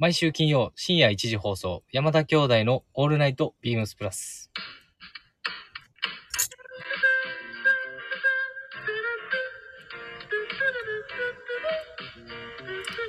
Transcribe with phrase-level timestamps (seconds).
[0.00, 4.50] 毎週金曜深夜1時放送、山田兄弟のオールナイトビームスプラス。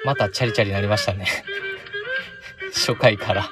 [0.04, 1.28] またチャリチャリなりましたね。
[2.76, 3.50] 初回から。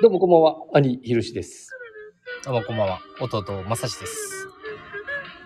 [0.00, 1.76] どうもこんばんは、兄ひろしです。
[2.46, 3.02] どうもこんばんは。
[3.20, 4.48] 弟、まさしです。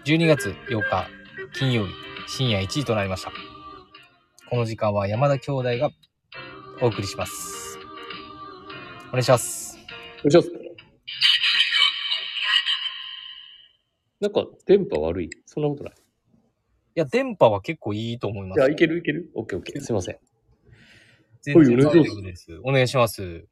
[0.05, 1.09] 12月8日、
[1.53, 1.93] 金曜日、
[2.29, 3.33] 深夜1時となりました。
[4.49, 5.91] この時間は山田兄弟が
[6.83, 7.79] お送りします。
[9.09, 9.79] お願いします。
[10.25, 10.51] お願いします。
[14.21, 15.93] なんか、電波悪いそんなことない。
[15.95, 15.97] い
[16.97, 18.73] や、電波は結構いいと思いまいや、す。
[18.73, 19.81] いけるいけるオッケーオッケー。
[19.81, 20.19] すいません。
[21.43, 22.61] 全然大はいお願いします丈夫です。
[22.65, 23.47] お願いします。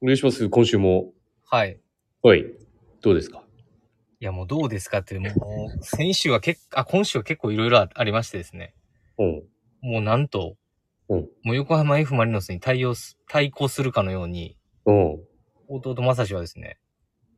[0.00, 0.48] お願いします。
[0.48, 1.12] 今週も。
[1.46, 1.80] はい。
[2.22, 2.46] はい。
[3.00, 3.42] どうですか？
[4.20, 5.28] いや、もうどうですかって、も
[5.80, 8.74] う、先週は結構、あ、今週は結構いろいろありましてですね。
[9.18, 9.42] うん。
[9.80, 10.56] もうなんと、
[11.08, 15.18] うんもう横浜 F・ マリノスに対応す、対抗するかのように、うん。
[15.68, 16.78] 弟正志はですね、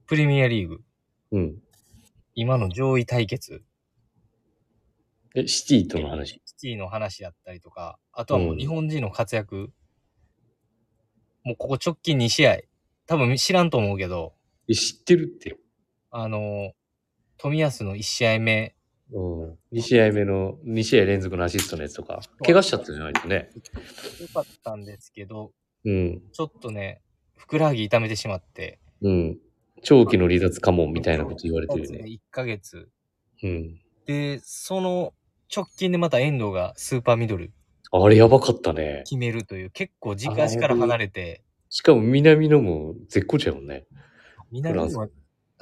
[0.06, 0.80] プレミアリーグ、
[1.32, 1.56] うん。
[2.34, 3.62] 今の上位対決、
[5.36, 6.40] え、シティとの話？
[6.44, 9.70] シティの話だったりとか、あとはもう日本人の活躍、
[11.44, 12.58] もうここ直近2試合、
[13.06, 14.34] 多分知らんと思うけど、
[14.68, 15.56] え、知ってるって。
[16.10, 16.72] あの、
[17.36, 18.74] 富安の1試合目、
[19.12, 19.58] うん。
[19.72, 23.50] 2試合目の、2試合連続のアシストのやつとか、怪我しちゃったじゃないとね。
[24.20, 25.52] 良かったんですけど、
[25.84, 26.22] うん。
[26.32, 27.00] ちょっとね、
[27.36, 29.38] ふくらはぎ痛めてしまって、うん。
[29.82, 32.04] 長期の離脱かも、みたいなこと言われてるよね。
[32.04, 32.88] 1ヶ月。
[33.42, 33.80] うん。
[34.06, 35.14] で、その
[35.54, 37.52] 直近でまた遠藤がスーパーミドル
[37.92, 39.02] あれやばかったね。
[39.04, 43.86] 決めるという、結構軸足から離れて、しかも南野も絶好調やもんね。
[44.52, 45.08] 南野は、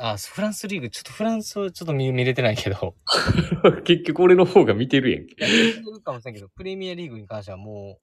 [0.01, 2.95] あ、フランスリーグ、ちょっとフランスをちょっと見見れてないけど、
[3.85, 5.35] 結局俺の方が見てるやんけ。
[5.35, 7.99] 見てるかもしれんけど、プレミアリーグに関してはも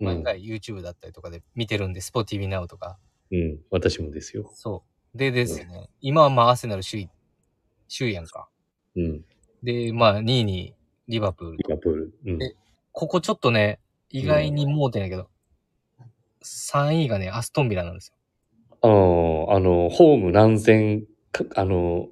[0.00, 2.98] う、毎回 YouTube だったりとかで見てるんで、スポ TV Now とか。
[3.32, 4.50] うん、私もですよ。
[4.54, 4.84] そ
[5.14, 5.18] う。
[5.18, 7.08] でですね、今はまあアーセナル首位、
[7.96, 8.48] 首位やんか。
[8.94, 9.24] うん。
[9.64, 10.74] で、まあ2位に
[11.08, 11.64] リバプールリ。
[11.68, 12.14] バプール。
[12.24, 12.42] うん。
[12.42, 12.54] え
[12.92, 13.80] ここちょっとね、
[14.10, 15.28] 意外に盲点やけど、
[16.44, 18.16] 3位がね、アストンビラなんですよ。
[18.82, 21.11] あの、あの、ホーム何戦か、
[21.56, 22.08] あの、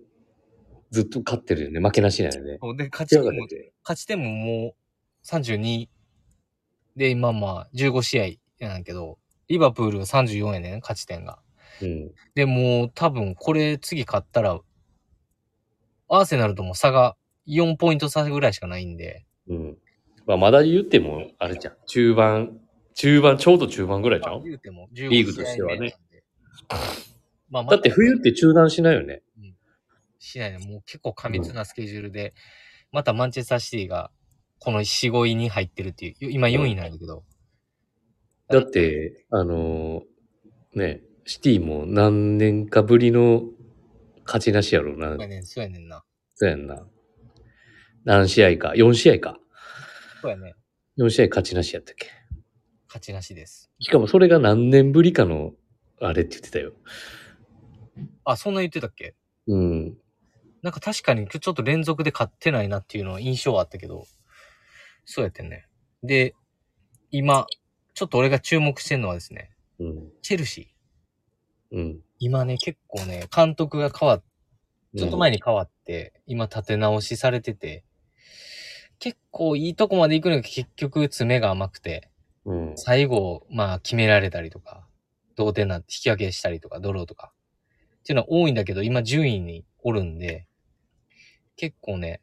[0.90, 1.80] ずっと勝ってるよね。
[1.80, 2.58] 負けなしなんよね。
[2.60, 3.46] そうで、勝ち強点も
[3.84, 5.88] 勝ち点ももう32
[6.96, 8.20] で、今まあ15試
[8.60, 11.38] 合なんやけど、リバプールが34やねん、勝ち点が。
[11.82, 12.12] うん。
[12.34, 14.58] で、もう多分これ次勝ったら、
[16.08, 17.16] アーセナルとも差が
[17.46, 19.78] 4ポイント差ぐらいしかないんで、うん。
[20.26, 21.74] まあ、まだ言っても、あれじゃん。
[21.86, 22.60] 中盤、
[22.94, 25.94] 中盤、ちょうど中盤ぐらいじゃん言うても15リーグとしてはね。
[27.50, 29.22] まあ、まだって冬って中断しないよね。
[30.18, 30.58] しないね。
[30.58, 32.34] もう結構過密なスケジュールで、
[32.92, 34.10] またマンチェスターシティが
[34.58, 37.24] この4、5位に入ってるっていう、今4位なんだけど、
[38.48, 43.44] だって、あのーね、シティも何年かぶりの
[44.24, 45.20] 勝ちなしやろうなそう。
[45.20, 46.04] やねん、そうやねんな。
[46.34, 46.86] そうやんな。
[48.04, 48.72] 何試合か。
[48.76, 49.38] 4試合か。
[50.20, 50.54] そうやね。
[50.98, 52.08] 4試合勝ちなしやったっけ。
[52.88, 53.70] 勝ちなしです。
[53.80, 55.52] しかもそれが何年ぶりかの、
[56.00, 56.72] あれって言ってたよ。
[58.24, 59.14] あ、そんな言ってたっけ？
[59.46, 59.96] うん。
[60.62, 64.06] なんか確かにちょっと連続で勝ってないなっていうのは印象はあったけど、
[65.04, 65.66] そうやってんね。
[66.02, 66.34] で、
[67.10, 67.46] 今、
[67.94, 70.12] ちょっと俺が注目してるのはですね、うん。
[70.22, 71.76] チェルシー。
[71.76, 72.00] うん。
[72.18, 74.22] 今ね、結構ね、監督が変わっ、
[74.96, 77.84] ちょっと前に変わって、今立て直しされてて、
[78.98, 82.10] 結構いいとこまで行くのが結局詰めが甘くて、
[82.44, 82.72] うん。
[82.76, 84.86] 最後、まあ決められたりとか、
[85.36, 87.32] 同点な、引き分けしたりとか、ドローとか、
[88.00, 90.46] っていうのは多いんだけど、今順位におるんで、
[91.56, 92.20] 結構ね、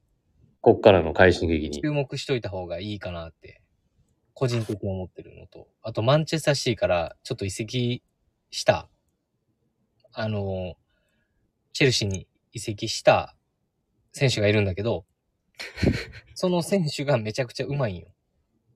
[0.61, 1.81] こっからの快進撃に。
[1.81, 3.61] 注目しといた方がいいかなって、
[4.33, 8.03] 個人的に思ってるのと、あとマンチェスターシティからちょっと移籍
[8.49, 8.89] した、
[10.13, 10.75] あの、
[11.73, 13.35] チェルシーに移籍した
[14.11, 15.05] 選手がいるんだけど、
[16.33, 18.07] その選手がめちゃくちゃうまいんよ。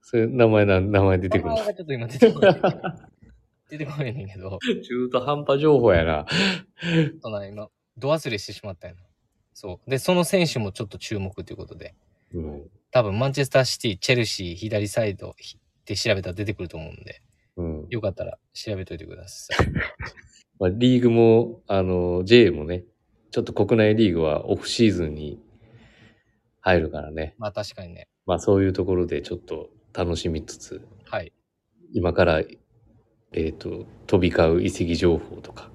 [0.01, 2.62] それ、名前な、名前出てくる名前がちょっと今出てこない。
[3.71, 6.25] 出てこないねんけど、中途半端情報やな。
[7.21, 9.01] そんな今、ど忘れしてしまったよな。
[9.53, 9.89] そう。
[9.89, 11.95] で、その選手もちょっと注目ということで、
[12.33, 12.69] うん。
[12.91, 15.33] 多分マンチェスターシティ、チェルシー、左サイドっ
[15.85, 17.21] て調べたら出てくると思うんで、
[17.56, 17.88] うん。
[17.89, 19.68] よかったら調べといてください。
[20.59, 22.83] まあ、リーグも、あの、J もね、
[23.31, 25.41] ちょっと国内リーグはオフシーズンに
[26.59, 27.35] 入るからね。
[27.38, 28.07] まあ確かにね。
[28.25, 31.31] まあそういうところでちょっと楽しみつつ、はい。
[31.94, 32.44] 今から、
[33.33, 35.72] えっ、と、飛び交う移籍情報とか。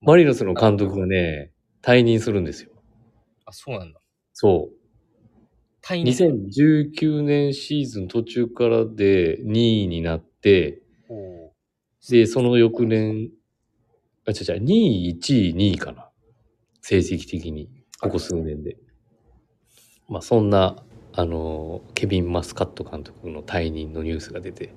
[0.00, 2.70] マリノスの監督がね、退任するんですよ。
[3.44, 4.00] あ、そうなんだ。
[4.32, 4.76] そう。
[5.80, 6.30] タイニー
[6.94, 10.82] 2019年シーズン途中からで2位になって、
[12.08, 13.30] で、その翌年、
[14.26, 14.72] あ、違う違う、2
[15.06, 16.08] 位、1位、2位かな。
[16.80, 17.68] 成績的に、
[18.00, 18.76] ここ数年で。
[20.08, 20.82] まあ、そんな、
[21.12, 24.74] あの、ケビン・マスカット監督の退任のニュースが出て、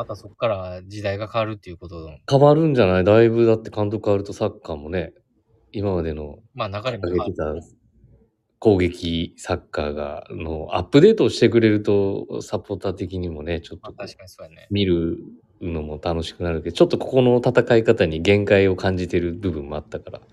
[0.00, 3.04] またそこから時代が変わるっていうことの、変わるんじゃない？
[3.04, 5.12] だいぶだって監督変わるとサッカーもね、
[5.72, 7.60] 今までのまあ流れも変わる。
[8.60, 14.68] 攻撃サッカーが、のアップデートをしてくれると、サポーター的にもね、ちょっとまあ確かにそうやね。
[14.70, 15.18] 見る
[15.60, 20.20] のも楽しくなるけど、ちょっとここの戦い方に限界を感じてる部分もあったから。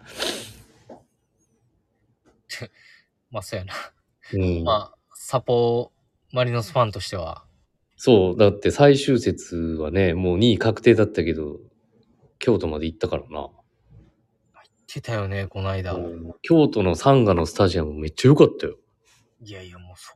[3.32, 3.74] まあそうやな。
[4.34, 4.64] うん。
[4.64, 5.92] まあ、サポ
[6.32, 7.46] マリノスファンとしては、
[7.98, 11.58] そう、だって最終節はね、もう2位確定だったけど、
[12.40, 13.28] 京都まで行ったからな。
[13.30, 13.50] 言っ
[14.88, 15.98] てたよね、この間。
[16.44, 18.78] 京都のサンガのスタジアムめっちゃ良かったよ。
[19.42, 20.14] いやいや、もうそ、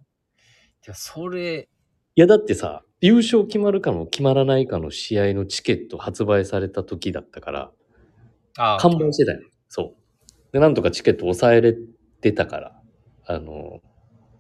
[0.82, 1.70] てかそれ、
[2.16, 7.72] いやだってさ、優勝決まるかも決まらないかの試合のチケット発売された時だったから、
[8.58, 9.40] ああ、完売してたよ。
[9.70, 10.54] そう。
[10.54, 11.76] で、なんとかチケット抑えれ
[12.22, 12.82] てたから、
[13.26, 13.82] あの、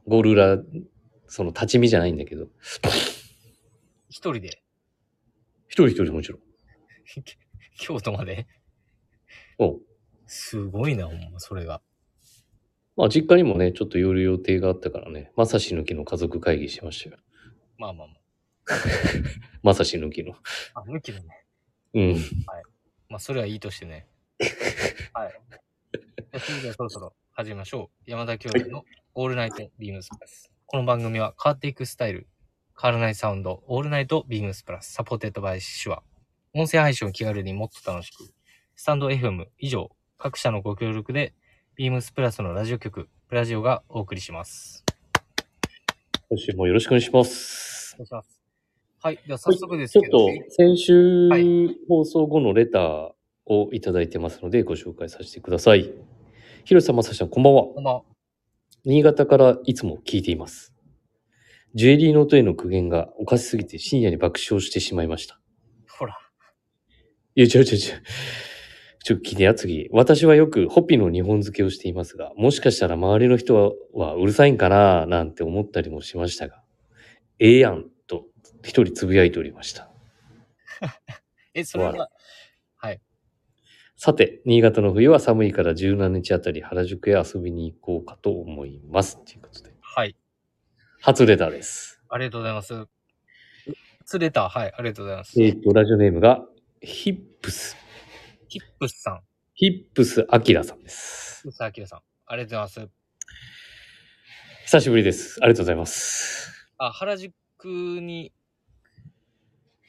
[0.07, 0.59] ゴール裏、
[1.27, 2.47] その立ち見じゃないんだけど、
[4.11, 4.61] 一人で、
[5.69, 6.41] 一人一人もちろん。
[7.79, 8.45] 京都まで？
[9.57, 9.81] うん。
[10.27, 11.81] すごいな、ほんま、それが。
[12.97, 17.21] まあ、実家にもね、ちょっと寄る予定があったからね、まさし抜きの家族会議しましたよ。
[17.77, 18.13] まあまあま
[19.63, 20.35] まさし抜きの。
[20.73, 20.81] あ。
[20.81, 21.45] あ、抜きでね。
[21.93, 22.15] うん。
[23.07, 24.09] まあ、それはいいとしてね。
[25.13, 25.41] はい。
[25.93, 28.11] じゃあ続いてはそろそろ始めましょう。
[28.11, 28.83] 山田兄弟の
[29.13, 30.51] All Night BEAMS PLUS。
[30.65, 32.27] この番組は変わっていくスタイル、
[32.79, 36.03] 変わらないサウンド、 All Night BEAMS PLUS、supported by Shure。
[36.53, 38.33] 音声配信を気軽にもっと楽しく。
[38.75, 41.33] stand.fm 以上、各社のご協力で、
[41.75, 44.83] ビームスプラスのラジオ局、プラジオがお送りします。
[46.29, 47.95] 今週もよろしくお願いします。
[47.95, 48.41] お願いします。
[49.03, 49.19] はい。
[49.25, 53.12] では早速ですけど、ちょっと先週はい放送後のレター
[53.45, 55.91] をいただいてますのでご紹介させてください。
[56.65, 57.63] 広瀬さん、まさしさん、こんばんは。
[57.63, 58.01] こんばんは。
[58.85, 60.70] 新潟からいつも聞いています。
[61.73, 65.39] ジュエリーの音への苦言がおかしすぎて深夜に爆笑してしまいました。
[65.89, 66.18] ほら。
[67.35, 68.03] いや、違う違う違う。
[69.03, 69.89] ちょっと聞いてや、次。
[69.91, 73.56] 私はよくホッピーの日本漬けをしていますが、もしかしたら周りの人
[73.94, 76.62] ははうるさいんかななんて思ったりもしましたが、
[77.39, 78.25] ええやんと
[78.63, 79.89] 一人つぶやいておりました。
[81.53, 82.09] え、それは、
[82.75, 83.01] はい。
[83.95, 89.23] さて、新潟の冬は寒いから17日あたり原宿へ遊びに行こうかと思います。
[89.23, 89.73] ということで。
[89.79, 90.15] はい。
[91.03, 92.00] 初レターです。
[92.09, 92.86] ありがとうございます。
[94.06, 95.42] ツレター、はい、ありがとうございます。
[95.42, 96.45] えっ、と、ラジオネームが
[96.80, 97.75] ヒップス。
[98.48, 99.21] ヒップスさん、
[99.56, 101.42] ヒップスアキラさんです。
[101.48, 102.94] 宇佐明さん、ありがとうございます。
[104.65, 105.39] 久しぶりです。
[105.42, 106.69] ありがとうございます。
[106.77, 107.33] あ、原宿
[107.63, 108.31] に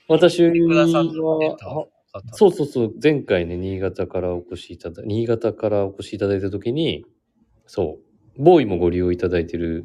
[0.09, 0.51] 私は、
[2.33, 7.05] そうそうそう、前回ね、新潟からお越しいただ、新潟からお越しいただいたときに、
[7.67, 7.99] そ
[8.39, 9.85] う、ボーイもご利用いただいてる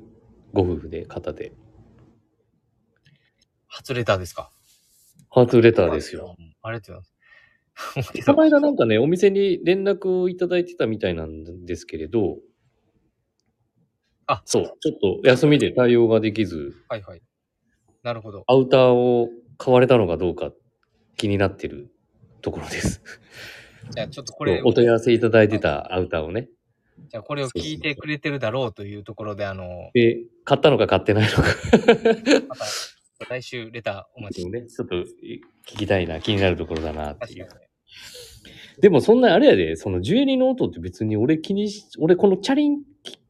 [0.53, 1.53] ご夫婦で、方で、
[3.67, 4.49] 初レターですか？
[5.29, 6.35] 初レターですよ。。
[6.63, 8.25] ありがとうございます。
[8.25, 12.37] この間なんかね、お店に連絡をいただいてたみたいなんですけれど、
[14.25, 17.21] あ、そう、ちょっと休みで対応ができず、はいはい。
[18.03, 18.43] なるほど。
[18.47, 20.51] アウターを買われたのかどうか
[21.17, 21.91] 気になってる
[22.41, 23.03] ところです。
[23.91, 26.49] じゃあちょっとこれ、お問い合わせいただいてたアウターをね。
[27.09, 31.43] じゃあこれを聞いてくれてるだろうというところで、あの、で、買ったのか買ってないのか。
[32.47, 32.65] また
[33.29, 37.47] 来週レターお待ちしてね、ちょっと聞きたいな、気になるところだなっていう。
[38.79, 42.83] でもそんなあれやで、そのジュエリーの音って別に俺気にし、俺このチャリン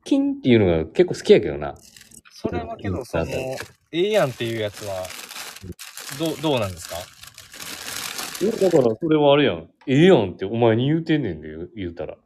[0.03, 1.75] キンっていうのが結構好きやけどな。
[2.31, 3.57] それはけど、そのうん、え
[3.91, 5.05] えやんっていうやつは、
[6.19, 6.97] どう、どうなんですか？
[8.43, 9.69] えだからそれはあれやん。
[9.87, 12.17] ええやんってお前に言うてんねんで言うたら。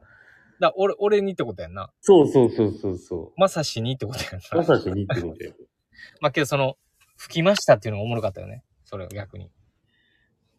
[0.60, 1.92] だ俺、俺にってことやんな。
[2.00, 4.40] そうそうそうそうそまさしにってことやんう。
[4.52, 4.64] まな。
[4.64, 5.52] さしにってことや。
[6.20, 6.76] まあけど、その、
[7.16, 8.64] 吹きましたっていうのがおもろかったよね。
[8.84, 9.50] それを逆に。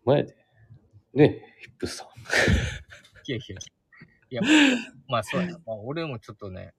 [0.06, 0.36] 前で。
[1.14, 2.08] ねヒップスさん。
[3.28, 3.56] いやいや
[4.30, 4.42] いや。
[5.08, 5.54] まあそうやな。
[5.66, 6.74] まあ俺もちょっとね、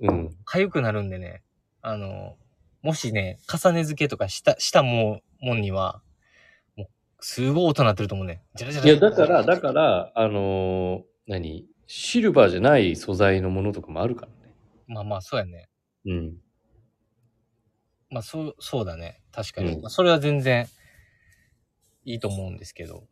[0.00, 0.36] うん。
[0.46, 1.42] 痒くなるんでね、
[1.82, 2.36] あの、
[2.82, 6.02] もしね、重ね付けとかした、したもん、もんには、
[6.76, 6.88] もう、
[7.20, 8.42] すごい音鳴ってると思うね。
[8.54, 11.69] ジャラジャラいや、だから、だから、あのー何？
[11.92, 14.54] シルバーじゃない素材のものとかもあるからね。
[14.86, 15.68] まあまあ、そうやね。
[16.06, 16.36] うん。
[18.10, 19.20] まあそう、そうだね。
[19.32, 19.72] 確かに。
[19.72, 20.68] うんまあそれは全然、
[22.04, 23.08] いいと思うんですけど。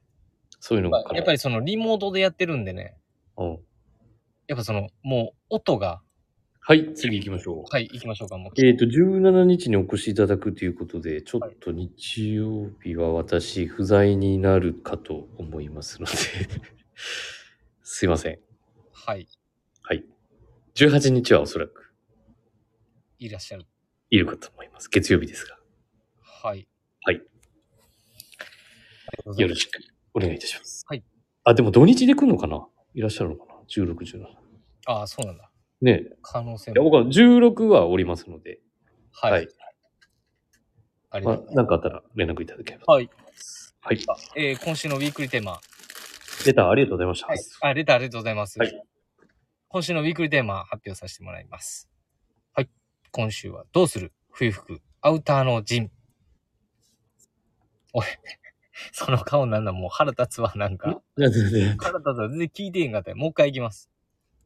[0.61, 2.97] そういうのがまあやっぱりそのリモートでやってるんでね、
[3.37, 3.59] うん。
[4.47, 6.01] やっぱその、もう音が
[6.61, 7.75] はい、次行きましょう。
[7.75, 8.39] はい、行きましょうか。
[8.39, 16.13] もうえっ、と、17日にお越しいただくということで、ちょっと日曜日は私、不在になるかと思いますので、
[17.83, 18.48] すいません。
[19.09, 19.27] はい、
[19.85, 20.05] はい。
[20.75, 21.95] 18日はおそらく
[23.19, 23.65] いらっしゃる。
[24.11, 24.91] いるかと思います。
[24.91, 25.57] 月曜日ですが。
[26.21, 26.69] はい。
[27.07, 27.23] はい。
[29.25, 29.81] よよろしく
[30.13, 30.85] お願いいたします。
[30.87, 31.03] はい。
[31.45, 32.67] あ、でも土日で来るのかな？
[32.93, 34.27] いらっしゃるのかな ?16、17。
[34.85, 35.51] ああ、そうなんだ。
[35.81, 36.17] ねえ。
[36.21, 36.91] 可能性いや、も。
[36.91, 38.61] 僕は16はおりますので、
[39.13, 39.33] はい。
[39.33, 39.49] はい
[41.11, 42.85] まあありがとうござい、なんかあったら連絡いただければ。
[42.99, 43.01] ま
[43.35, 43.75] す。
[43.81, 44.05] はい。
[44.07, 44.19] はい。
[44.37, 45.59] えー今週のウィークリーテーマ。
[46.45, 47.29] レターありがとうございました。
[47.29, 47.39] はい。
[47.63, 48.59] あ、レターありがとうございます。
[48.59, 48.88] はい
[49.71, 51.89] 今週のウィークリーテーマ発表させてもらいます。
[52.55, 52.71] はい。
[53.11, 54.13] 今週はどうする？
[54.31, 55.91] 冬服、アウターの陣。
[57.93, 58.07] おい、
[58.93, 61.03] その顔なんだ、もう腹立つわ、なんか。
[61.79, 63.17] 腹立つわ、全然聞いてへんかったよ。
[63.17, 63.91] もう一回いきます。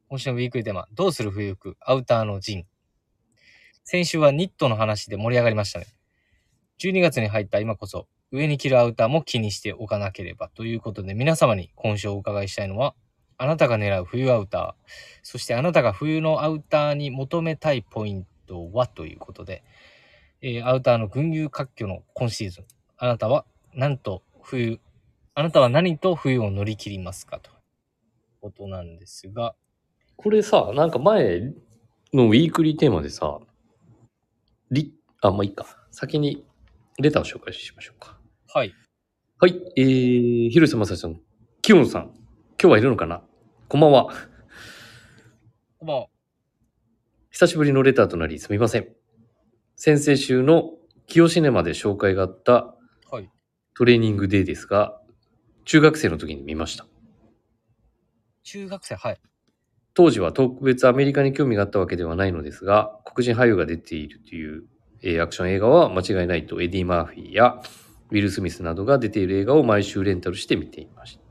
[0.09, 2.67] 今週のウィークリーテーマ、どうする冬服、アウターの陣。
[3.85, 5.87] 先週はニットの話で盛り上がりましたね。
[6.81, 12.97] 12月に入った今こそ、上に着るアウターも気にしておかなければということで、皆様に今週お伺いしたいのは、
[13.39, 14.91] あなたが狙う冬アウター、
[15.23, 19.65] そしてあなたが冬のアウターに求めたいポイントはということで、
[20.41, 22.65] えーアウターの群雄割拠の今シーズン、
[22.97, 24.81] あなたは何と冬、
[25.35, 27.57] あなたは何と冬を乗り切りますかという
[28.41, 29.55] ことなんですが、
[30.17, 31.53] これさ、なんか前
[32.13, 33.39] のウィークリーテーマでさ、
[34.71, 35.67] リ、あ、まあいいか。
[35.91, 36.45] 先に
[36.99, 38.19] レターを紹介しましょうか。
[38.49, 38.75] はい。
[39.39, 39.61] はい。
[39.77, 41.21] えー、広瀬正さん、
[41.63, 42.15] キヨンさん、
[42.63, 43.23] 今日はいるのかな？
[43.67, 44.05] こんばんは。
[45.81, 46.07] こんばんは。
[47.33, 48.87] 久しぶりのレターとなりすみません。
[49.75, 50.71] 先々週の
[51.09, 52.77] 清シネマで紹介があった
[53.11, 53.29] はい。
[53.75, 54.97] トレーニングデーですが、
[55.65, 56.87] 中学生の時に見ました。
[58.45, 59.21] 中学生、はい。
[59.95, 64.63] 当時は特別アメリカに興味があったわけではないのですが、黒人俳優が出ているという、
[65.03, 67.61] えーアクション映画は間違いないとエディ・マーフィーや
[68.11, 71.22] ウィル・スミスなどが出ている映画を毎週レンタルして見ていました。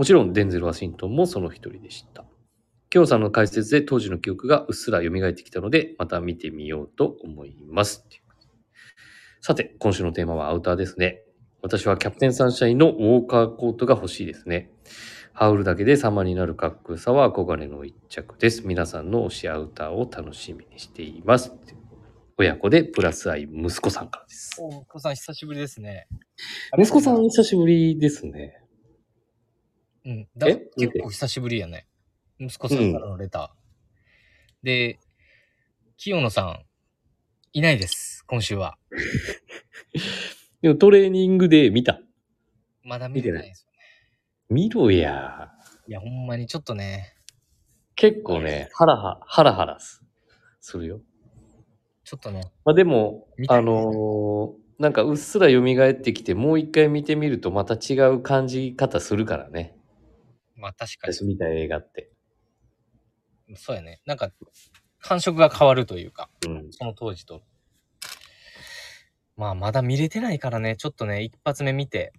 [0.00, 2.24] もちろんデンゼル・ワシントンもその一人でした。
[2.88, 8.06] キョウさんの解説で当時の記憶がうっすら蘇ってきたので、また見てみようと思います。
[9.42, 11.20] さて、今週のテーマはアウターですね。
[11.60, 14.70] 私はキャプテンサンシャインのウォーカーコートが欲しいですね。
[15.34, 18.66] 羽織るだけで様になるかっこよさは憧れの一着です。
[18.66, 21.52] 皆さんの推しアウターを楽しみにしています。
[22.38, 24.56] 親子でプラス愛息子さんからです。
[24.62, 26.08] お、息子さん久しぶりですね。
[26.78, 28.59] 息子さんお久しぶりですね。
[30.04, 30.28] うん。
[30.36, 30.56] だえ？
[30.78, 31.86] 結構久しぶりやね。
[32.38, 34.66] 息子さんからのレター。
[34.66, 34.98] で、
[35.96, 36.64] 清野さん、
[37.52, 38.24] いないです。
[38.26, 38.78] 今週は。
[40.62, 42.00] でもトレーニングで見た？
[42.82, 43.78] まだ見てないですよね。
[44.48, 45.52] 見ろや。
[45.86, 47.14] いや、ほんまにちょっとね、
[47.94, 50.02] 結構ね、ハラハ、ハラハラす
[50.60, 51.02] するよ。
[52.04, 59.76] ちょっとね、まあでもあのーなんかうっすら蘇ってきて、もう一回見てみるとまた違う感じ方するからね。
[60.60, 61.24] まあ確かに私。
[61.24, 62.10] 見た映画って。
[63.56, 64.00] そうやね。
[64.06, 64.30] なんか、
[65.00, 66.68] 感触が変わるというか、うん。
[66.70, 67.42] その当時と。
[69.36, 72.12] まあ、まだ見れてないからね、ちょっとね、一発目見て。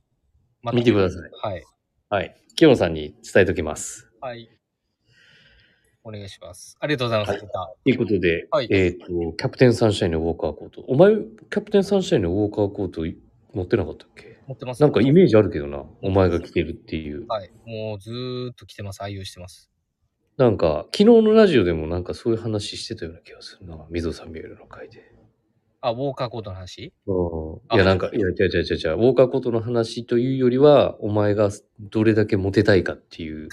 [0.62, 1.21] また見てください。
[1.41, 1.63] はい。
[2.10, 2.36] はい。
[2.55, 4.12] キヨンさんに伝えときます。
[4.19, 4.50] はい。
[6.03, 6.75] お願いします。
[6.79, 7.31] ありがとうございます。
[7.31, 10.81] はいということで、はいえっ、と、キャプテンサンシャインのウォーカーコート。
[10.88, 13.05] お前、キャプテンサンシャインのウォーカーコート
[13.53, 14.39] 持ってなかったっけ？
[14.48, 15.86] 持ってますなんかイメージあるけどな。
[16.01, 17.25] お前が着てるっていう。
[17.27, 17.51] はい。
[17.65, 19.01] もうずーっと着てます。
[19.03, 19.70] 愛用してます。
[20.38, 23.86] なんか、昨日のラジオでもなんかそういう話してたような気がするな。
[23.89, 25.03] 溝さん見えるの回で。
[25.81, 26.93] あ、ウォーカーコートの話？
[27.08, 27.12] う
[27.74, 27.75] ん。
[27.75, 28.91] いや、なんか、いや、違う違う違う違う。
[28.93, 33.50] ウォーカーコートの話というよりは、お前がどれだけモテたいかっていう、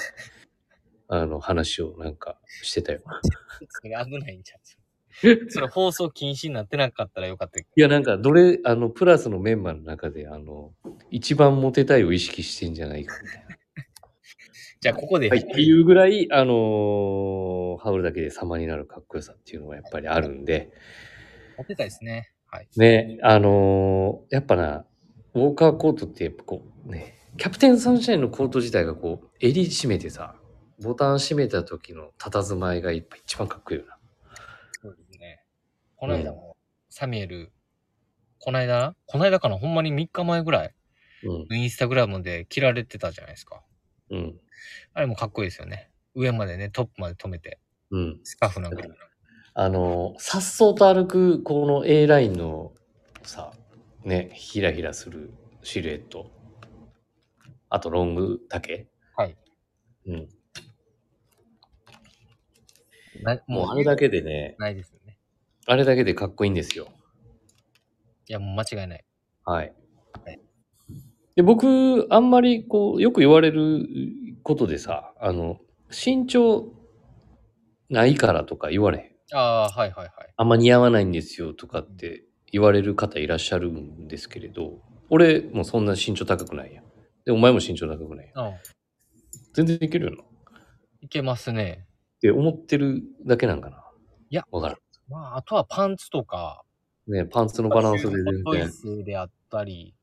[1.09, 3.01] あの、話をなんかしてたよ。
[3.69, 4.61] それ危ないんじゃん。
[5.51, 7.69] それ放送禁止になってなかったらよかったけど。
[7.75, 10.73] いや、なんか、どれ、あの、プラスのメンバーの中で、あの、
[11.11, 13.59] 一番モテたいを意識してんじゃないかみたいな。
[14.81, 20.73] じゃあ、ここで、はい、っていうぐらい、あのー羽織るだけで様になるかっこよさっていうのがやっぱりあるんで、
[21.57, 22.33] 持ってたいですね。
[22.47, 22.69] はい。
[22.77, 24.85] ね、あのーやっぱな、
[25.35, 30.37] ウォーカーコートってやっぱこう、ね、キャプテンサンシャインのコート自体がこう、襟締めてさ、
[30.81, 33.98] ボタン閉めた時の佇まいがやっぱ一番かっこいいよな。
[35.99, 36.57] この間も、
[36.91, 37.53] サミュエル、
[38.39, 39.59] この間この間かな？
[39.59, 40.75] ほんまに3日前ぐらい、
[41.25, 43.63] うん、インスタグラムで着られてたじゃないですか。
[44.11, 44.41] うん、
[44.95, 45.91] あれもかっこいいですよね。
[46.15, 47.59] 上までね、トップまで止めて、
[47.91, 48.21] うん。
[48.23, 48.93] スカーフなんかに。
[49.55, 52.73] あのーさっそうと歩く、この A ラインの
[53.25, 53.53] さ、
[54.05, 55.33] ね、ひらひらする
[55.65, 56.31] シルエット。
[57.71, 58.87] あとロング丈？
[59.17, 59.37] はい。
[60.07, 60.29] うん。
[63.23, 65.08] なもうあれだけでね、ないですよね。
[65.71, 66.89] あれだけでかっこいいんですよ。
[68.27, 69.05] いや、もう間違いない。
[69.45, 69.73] はい
[70.25, 70.41] はい。
[71.37, 73.87] で、僕、あんまりこう、よく言われる
[74.43, 75.59] ことでさ、あの、
[75.91, 76.73] 身長
[77.91, 79.37] ないからとか言われへん。
[79.39, 80.33] ああ、はいはいはい。
[80.39, 86.85] あんま似合わないんですよとかって言われる方いらっしゃるんですけれど、俺もそんな身長高くないやん。
[87.27, 88.47] で、お前も身長高くないやん。
[88.47, 88.55] うん。
[89.53, 90.23] 全然いけるよな。
[90.23, 90.27] っ
[91.03, 91.87] いけますね。
[92.23, 93.85] て思ってるだけなんかな。
[94.31, 94.79] いやわから
[95.09, 96.63] まあ、あとはパンツとか、
[97.07, 97.13] ん。
[97.13, 98.71] ね、パンツのバランスで全トイ然。
[98.71, 99.95] スであったり、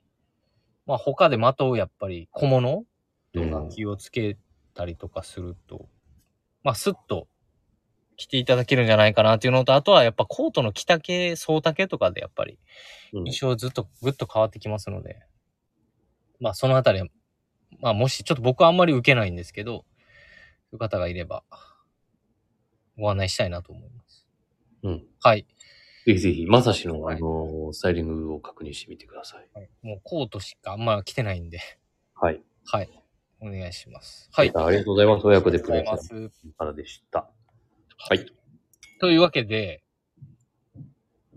[0.86, 2.84] まあ他でまとうやっぱり小物
[3.34, 4.38] とか気をつけ
[4.74, 5.88] たりとかすると、
[6.64, 7.28] まあスッと
[8.18, 12.60] 着ていただけるんじゃないかなっていうのと、あとはやっぱコートの着丈、総丈とかでやっぱり
[13.14, 15.20] うん印象ずっとぐっと変わってきますので、
[16.40, 17.08] まあそのあたりは、
[17.80, 19.86] まあもしちょっと僕はあんまり受けないんですけど、
[20.72, 21.44] そういう方がいれば
[22.98, 24.05] ご案内したいなと思います。
[24.86, 25.04] うん。
[25.22, 25.46] はい。
[26.06, 29.48] ぜひぜひ、まさしの、はいあの、スタイリングを確認してみてください。
[29.54, 31.60] はいもうコートしかあんま着てないんで、
[32.14, 32.42] はい。
[32.66, 32.90] はい。
[33.42, 34.30] お願いします。
[34.32, 34.52] はい。
[34.56, 35.26] ありがとうございます。
[35.28, 36.48] 親子でプレイありがとうございます。
[36.58, 37.30] からでした。
[37.98, 38.26] はい。
[39.00, 39.84] というわけで、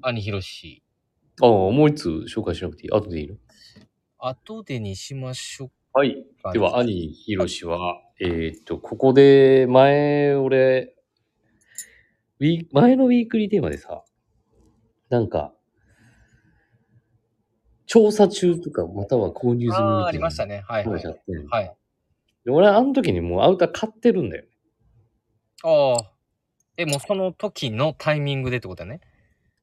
[0.02, 0.82] 兄ひろし、
[1.40, 2.90] ああ、もう一つ紹介しなくていい？
[2.90, 3.36] 後でいいの？
[4.18, 6.24] 後でにしましょうはい。
[6.42, 6.52] か。
[6.52, 10.94] では、兄ひろしは、えーっと、ここで、前、俺、
[12.40, 14.04] ウィー前のウィークリーテーマでさ、
[15.08, 15.54] なんか、
[17.86, 19.82] 調査中とか、または購入済みみたいな。
[19.82, 20.62] ああ、ありましたね。
[20.68, 21.76] はい、はいはい。
[22.44, 24.48] で俺、あの時にもうアウター買ってるんだよね。
[25.64, 26.12] ああ。
[26.76, 29.00] え、もうその時のタイミングでってことだね。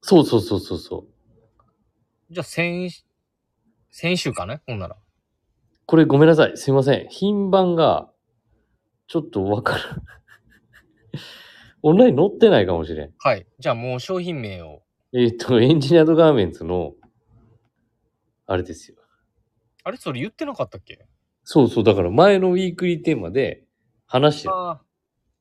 [0.01, 2.33] そうそうそうそうそう。
[2.33, 2.89] じゃあ、先、
[3.91, 4.61] 先週かね？
[4.67, 4.97] ほんなら。
[5.85, 6.57] これごめんなさい。
[6.57, 7.07] すいません。
[7.09, 8.11] 品番が、
[9.07, 10.03] ちょっとわからん。
[11.87, 13.13] オンライン載ってないかもしれん。
[13.19, 13.45] はい。
[13.59, 14.81] じゃあもう商品名を。
[15.13, 16.93] えっ、と、エンジニアードガーメンツの、
[18.47, 18.97] あれですよ。
[19.83, 20.97] あれそれ言ってなかったっけ？
[21.43, 21.83] そうそう。
[21.83, 23.65] だから前のウィークリーテーマで
[24.07, 24.55] 話してる。
[24.55, 24.81] ああ。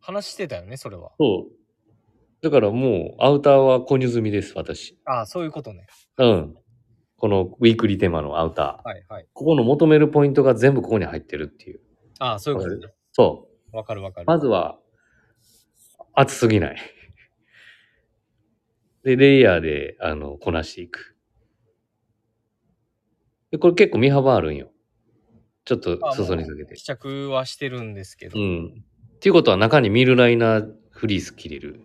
[0.00, 1.12] 話してたよね、それは。
[1.18, 1.52] そう。
[2.42, 4.98] だからもう、アウターは購入済みです、私。
[5.07, 5.87] ああ、そういうことね。
[6.18, 6.54] うん。
[7.16, 8.87] このウィークリーテーマのアウター。
[8.87, 9.26] はい、はい。
[9.33, 11.80] ここの求めるポイントが全部ここに入ってるっていう。
[12.18, 12.92] ああ、そういうことね。
[13.12, 13.76] そう。
[13.76, 14.26] わかるわかる。
[14.26, 14.78] まずは、
[16.14, 16.77] 熱すぎない。
[19.03, 21.16] で、レイヤーで、あの、こなしていく。
[23.50, 24.70] で、これ結構身幅あるんよ。
[25.64, 26.85] ちょっとあ裾にかけて試。
[26.85, 28.38] 着はしてるんですけど。
[28.38, 28.85] うん。
[29.16, 31.81] っていうことは中にミルライナーフリース切れる。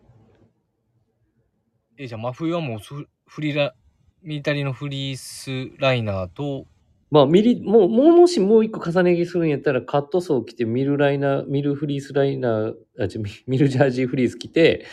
[1.97, 3.73] え、じゃあ真冬はもうフフリラ、
[4.21, 6.65] ミリタリーのフリースライナーと、
[7.11, 14.85] まあ、ミリ、もう、もうもしもう一個重ね着するんやったら、カットソー着て、ミルライナー、ミルフリースライナー、あ、ちミルジャージーフリース着て、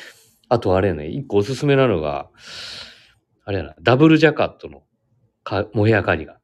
[0.49, 2.31] あとあれやね、一個おすすめなのが、
[3.45, 4.85] あれやな、ダブルジャカットの
[5.45, 6.37] かモヘアカーディガン。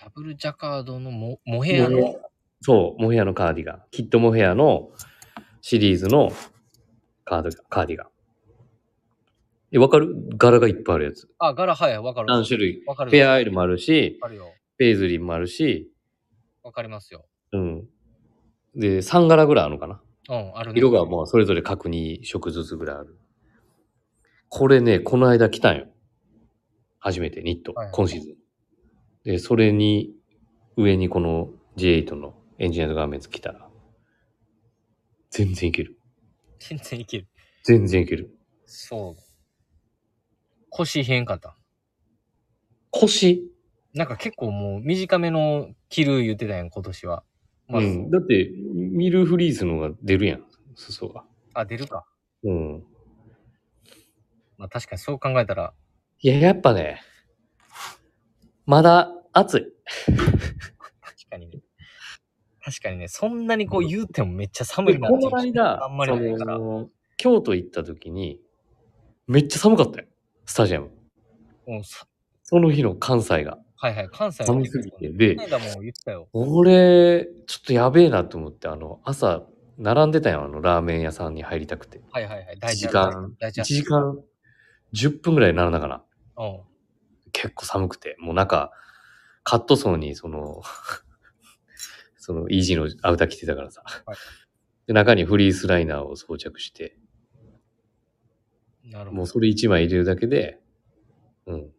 [0.00, 2.16] ダブルジャカードのモモヘアの、
[2.60, 3.82] そう、モヘアのカーディガン。
[3.90, 4.90] キットモヘアの
[5.62, 6.30] シリーズの
[7.24, 8.06] カードカーディガン。
[9.76, 10.14] え、わかる？
[10.38, 11.28] 柄がいっぱいあるやつ。
[11.38, 12.26] あ、柄、はい、わかる。
[12.28, 12.82] 何種類？
[12.86, 13.10] わかる。
[13.10, 14.52] フェアアイルもあるし、わかるよ。
[14.78, 15.92] ペイズリーもあるし、
[16.62, 17.26] わかりますよ。
[17.52, 17.86] うん。
[18.74, 20.00] で、3柄ぐらいあるのかな。
[20.30, 20.78] うん、あるね。
[20.78, 23.18] 色がもうそれぞれ各2色ずつぐらいある。
[24.48, 25.86] これね、この間来たんよ。
[26.98, 28.36] 初めてニット、はい今シーズン。
[29.24, 30.14] で、それに、
[30.76, 33.68] 上にこの J8 のエンジニアードガーメンツ来たら、
[35.30, 35.98] 全然いける。
[36.58, 37.28] 全然いける。
[37.64, 38.30] 全然いける。
[38.66, 39.25] そう。
[40.76, 41.56] 腰変かった。
[42.90, 43.50] 腰？
[43.94, 47.24] なんか結構もう短めの着る言ってたやん、今年は。
[47.66, 48.10] まず、うん。
[48.10, 50.44] だって、ミルフリースのが出るやん。
[50.74, 51.24] 裾が。
[51.54, 52.04] あ、出るか。
[52.44, 52.84] うん。
[54.58, 55.72] まあ確かにそう考えたら、
[56.20, 57.00] いや、やっぱね、
[58.66, 59.66] まだ暑い。
[61.00, 61.60] 確かにね。
[62.62, 66.56] 確かにね、そんなにこう言うてもめっちゃ寒いなっていうの間、あんまりないから。
[66.56, 68.40] その京都行った時に、
[69.26, 70.06] めっちゃ寒かったよ。
[70.46, 70.90] スタジアム。
[71.66, 72.06] もうさ
[72.42, 73.58] その日の関西が。
[73.78, 75.10] はいはい、関西は寒すぎて。
[75.10, 75.36] で。
[76.32, 79.42] 俺、ちょっとやべえなと思って、あの、朝、
[79.78, 82.00] 並んでたよ、あの、ラーメン屋さんに入りたくて。
[82.10, 82.58] はいはいはい。
[82.58, 84.18] 1時間、1大事時間、
[84.94, 86.02] 10分ぐらい並んだかな。
[86.38, 86.60] うん。
[87.32, 88.70] 結構寒くて、もうなんか、
[89.42, 90.62] カットソーに、その、
[92.16, 93.82] その、イージーのアウター着てたからさ。
[94.06, 94.16] はい
[94.86, 96.96] で、中にフリースライナーを装着して、
[98.90, 99.12] なるほど。
[99.12, 100.60] もうそれ1枚入れるだけで、
[101.46, 101.70] うん、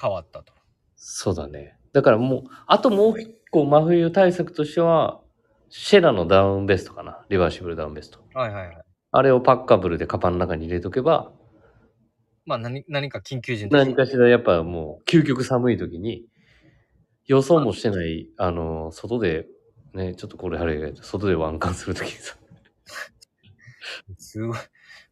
[0.00, 0.52] 変わったと。
[0.96, 1.76] そうだね。
[1.92, 5.20] だからもう、あともう一個真冬対策としては、
[5.68, 7.24] シェラのダウンベストかな。
[7.28, 8.20] リバーシブルダウンベスト。
[8.34, 8.82] はいはいはい。
[9.12, 11.32] あれをパッカブルでカバンの中に入れとけば、
[12.46, 16.24] まあ何、何か緊急時の時何かしらやっぱもう究極寒い時に、
[17.26, 19.46] 予想もしてない、あの、外で、
[19.94, 22.36] ね、ちょっとこれあれ、外でワンカンする時にさ、
[24.18, 24.58] すごい。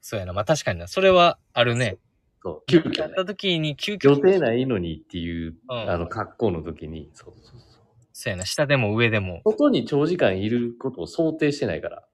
[0.09, 0.33] そうやな。
[0.33, 0.88] まあ確かにな。
[0.88, 1.99] それはあるね。
[2.42, 4.09] そう、急や遽ねった時に急遽。
[4.09, 7.71] 予定ないのにっていう、うんあの、格好の時に、そうそうそう。
[8.14, 8.47] そうやな。
[8.47, 9.42] 下でも上でも。
[9.44, 12.09] 外に長時間いることを想定してないから、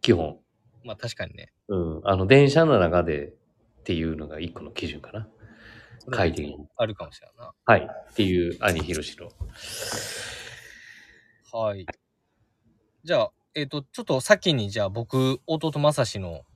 [0.00, 0.38] 基本。
[0.82, 1.52] まあ確かにね。
[1.68, 2.00] うん。
[2.04, 3.32] あの、電車の中でっ
[3.84, 5.28] ていうのが一個の基準かな。
[5.98, 6.56] それ快適に。
[6.78, 7.52] あるかもしれんな。
[7.66, 7.86] はい。
[8.12, 9.28] っていう兄ひろしの。
[11.52, 11.84] はい。
[13.04, 16.46] じゃあ、えっ、と、ちょっと先に、じゃあ僕、弟正志の、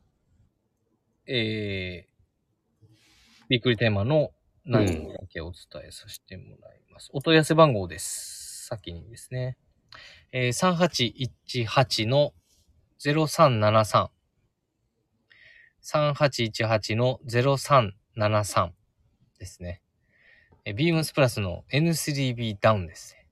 [1.27, 2.87] えー、
[3.49, 4.33] びっくりテーマの
[4.67, 7.11] 内容だけお伝えさせてもらいます。
[7.13, 8.67] お問い合わせ番号です。
[8.67, 9.57] 先にですね。
[10.33, 11.25] えー、
[11.57, 12.33] 3818の
[12.99, 14.09] 0373。
[15.83, 18.71] 3818の0373
[19.39, 19.83] ですね。
[20.65, 23.27] えービームスプラスの N3B ダウンですね。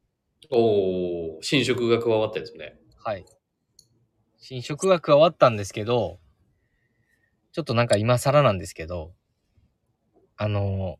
[0.50, 2.76] おー、新色が加わったやつね。
[3.02, 3.24] はい。
[4.38, 6.18] 新色が加わったんですけど、
[7.52, 9.12] ちょっとなんか今更なんですけど、
[10.36, 10.98] あの、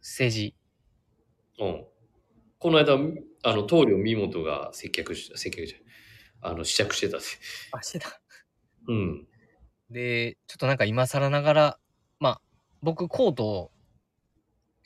[0.00, 0.54] 政治。
[1.58, 1.84] うん。
[2.58, 2.94] この間、
[3.44, 7.18] あの、棟梁見本が接客し、接客じゃんあの、試着してた。
[7.72, 8.20] あ、してた。
[8.88, 9.26] うん。
[9.90, 11.78] で、ちょっとなんか今更ながら、
[12.18, 12.40] まあ、
[12.82, 13.70] 僕コート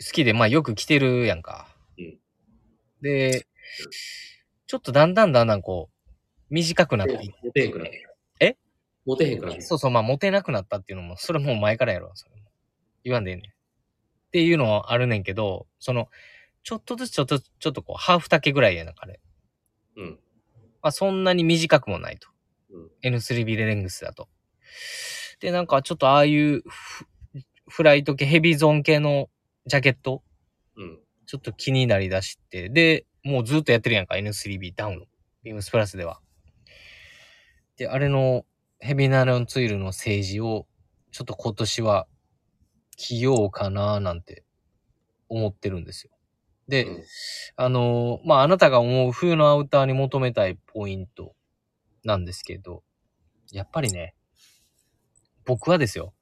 [0.05, 1.69] 好きで、まあよく着てるやんか。
[1.99, 2.19] うん
[3.03, 3.47] で、
[4.67, 6.15] ちょっとだんだんだんだんこう、
[6.51, 7.73] 短くなっていって。
[9.07, 9.61] えモテへんくなって。
[9.63, 12.43] そうそう、まあ、モテなくなったっていうのも、それもう前からやろ、それも。
[13.05, 13.51] 言わんでええねん。
[13.51, 13.55] っ
[14.33, 16.09] ていうのはあるねんけど、その、
[16.63, 19.21] ちょっとずつちょっと、ちょっとこう、ハーフ丈ぐらいやな、彼。
[19.97, 20.19] うん。
[20.83, 22.29] まあ、そんなに短くもないと。
[22.71, 24.29] うん N3B レレングスだと。
[25.41, 27.07] で、なんかちょっとああいうフ
[27.69, 29.29] フライト系、ヘビーゾーン系の
[29.67, 30.23] ジャケット、
[30.77, 30.99] うん。
[31.27, 35.07] ちょっと気になりだして、で、もうずっとやってるやんか、N3B ダウン。
[35.43, 36.21] ビームスプラスでは。
[37.77, 38.45] で、あれの
[38.79, 40.67] ヘビーナイロンツイルの政治を、
[41.11, 42.07] ちょっと今年は
[42.97, 44.45] 着ようかななんて
[45.29, 46.11] 思ってるんですよ。
[46.69, 47.05] で、うん
[47.57, 51.35] あのーまあ、あなたが思う冬のアウターに求めたいポイント
[52.05, 52.83] なんですけど、
[53.53, 54.15] やっぱりね、
[55.45, 56.13] 僕はですよ、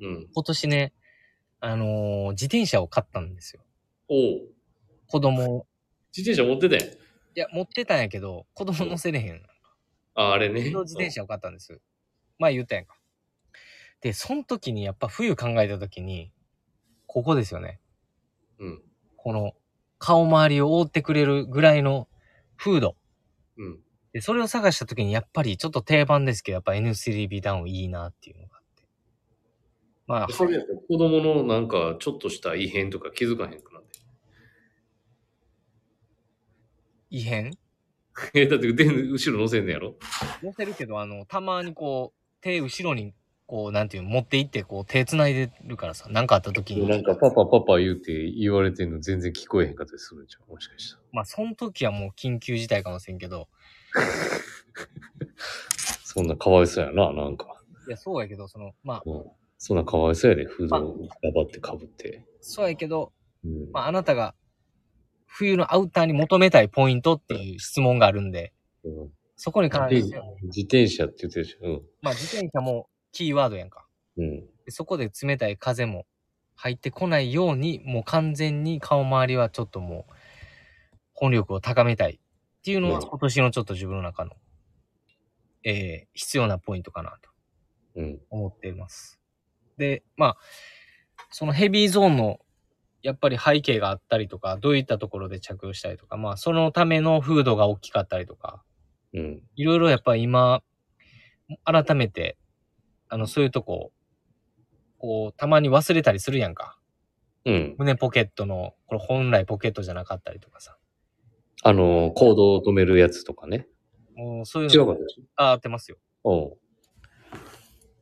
[0.00, 0.28] うん。
[0.34, 0.92] 今年ね、
[1.60, 3.62] あのー自転車を買ったんですよ。
[4.08, 4.48] おう
[5.06, 5.66] 子供、
[6.16, 6.94] 自転車持ってたやん。
[6.94, 6.98] い
[7.34, 9.42] や、持ってたんやけど、子供乗せれへん。
[10.14, 10.60] あ、あれね。
[10.60, 11.80] 自動自転車を買ったんです。
[12.40, 12.96] 前言ったやんか。
[14.00, 16.32] で、その時にやっぱ冬考えた時に、
[17.06, 17.78] ここですよね。
[18.58, 18.82] うん。
[19.16, 19.52] この
[19.98, 22.08] 顔周りを覆ってくれるぐらいの
[22.56, 22.96] フード。
[23.58, 23.78] うん。
[24.12, 28.84] で、それを探した時にやっぱりちょっと定番ですけど、やっぱ N3B ダウンいいなっていうのがあって。
[30.06, 34.00] まあ、それ子供のなんかちょっとした異変とか気づかへんくなって。
[37.10, 37.52] 異変？
[38.34, 39.96] え、だって腕後ろ乗せんねやろ？
[40.42, 43.14] 乗せるけど、あの、たまにこう、手後ろに、
[43.46, 46.88] こう、なんていうの、持っていって、こう、手繋いでるからさ、なんかあった時に。
[46.88, 51.02] なんかパパパパ言うて言われてんの全然聞こえへんかったりするんちゃうもしかしたら。
[51.12, 53.48] まあ、その時はもう緊急事態かもしれんけど、
[56.04, 57.46] そんなかわいそうやな、なんか。
[57.88, 59.24] いや、そうやけど、その、まあ、うん。
[59.58, 62.24] そんなかわいそうやで、フードをガバってかぶって。
[62.40, 63.12] そうやけど、
[63.44, 63.70] うん。
[63.72, 64.34] まあ、あなたが、
[65.26, 68.52] 冬のアウターに求めたいポイントっていう質問があるんで、
[68.84, 69.10] うん
[69.42, 71.82] そこに関自して、自転車って言ってるでしょ。
[72.02, 73.86] まあ、自転車もキーワードやんか。
[74.18, 74.24] うん。
[74.24, 74.40] うん。
[74.66, 76.04] でそこで冷たい風も
[76.56, 80.12] 入ってこないように、もう完全に顔周りはちょっともう、
[81.14, 84.32] 本力を高めたいっていうのはうん今年のちょっと自分の中の、
[85.64, 87.30] えー、必要なポイントかなと
[87.96, 88.20] うん。
[88.28, 89.18] 思っています。
[89.78, 90.36] で、まあ、
[91.30, 92.40] そのヘビーゾーンの、
[93.00, 98.62] やっぱり背景があったりとか、どういったところで着用したりとか、まあ、そのためのフードが大きかったりとか、
[99.14, 99.42] うん。
[99.56, 100.62] いろいろやっぱ今、
[101.64, 102.36] 改めて、
[103.08, 103.92] あの、そういうとこ、
[104.98, 106.78] こう、たまに忘れたりするやんか。
[107.44, 107.74] うん。
[107.78, 110.76] 胸ポケットの、これ本来ポケットじゃなかったりとかさ。
[111.62, 113.66] あの、コードを止めるやつとかね。
[114.14, 115.98] もうそういうの、違うかったでしあ、合ってますよ。
[116.24, 116.58] ょ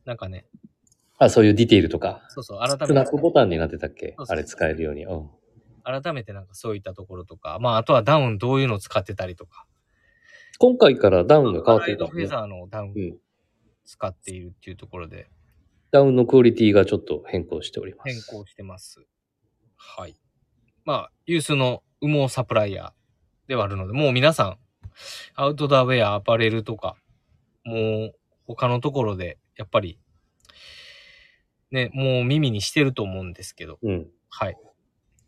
[0.05, 0.57] なんかね、う
[1.23, 1.25] ん。
[1.25, 2.21] あ、そういうディテールとか。
[2.29, 4.15] そうそう、改スナッめて、プボタンになってたっけ？
[4.17, 5.05] あれ使えるように。
[5.05, 5.29] うん。
[5.83, 9.65] 改めてなんかそういったところとか、まあ、あとはダウンどういうのを使ってたりとか。
[10.59, 12.15] 今回からダウンが変わってるから、ね。
[12.17, 13.17] ライドフェザーのダウンうん。
[13.85, 15.27] 使っているっていうところで
[15.91, 18.13] ダウンのクオリティがちょっと変更しております。
[18.13, 19.07] 変更してます。
[19.75, 20.15] はい。
[20.85, 22.91] まあ、ユースの羽毛サプライヤー
[23.47, 24.57] ではあるので、もう皆さん、
[25.35, 26.95] アウトドアウェア、アパレルとか、
[27.63, 29.99] もう他のところで、やっぱり、
[31.71, 34.07] ね、もう耳にしてると思うんですけど、うん。
[34.29, 34.57] はい。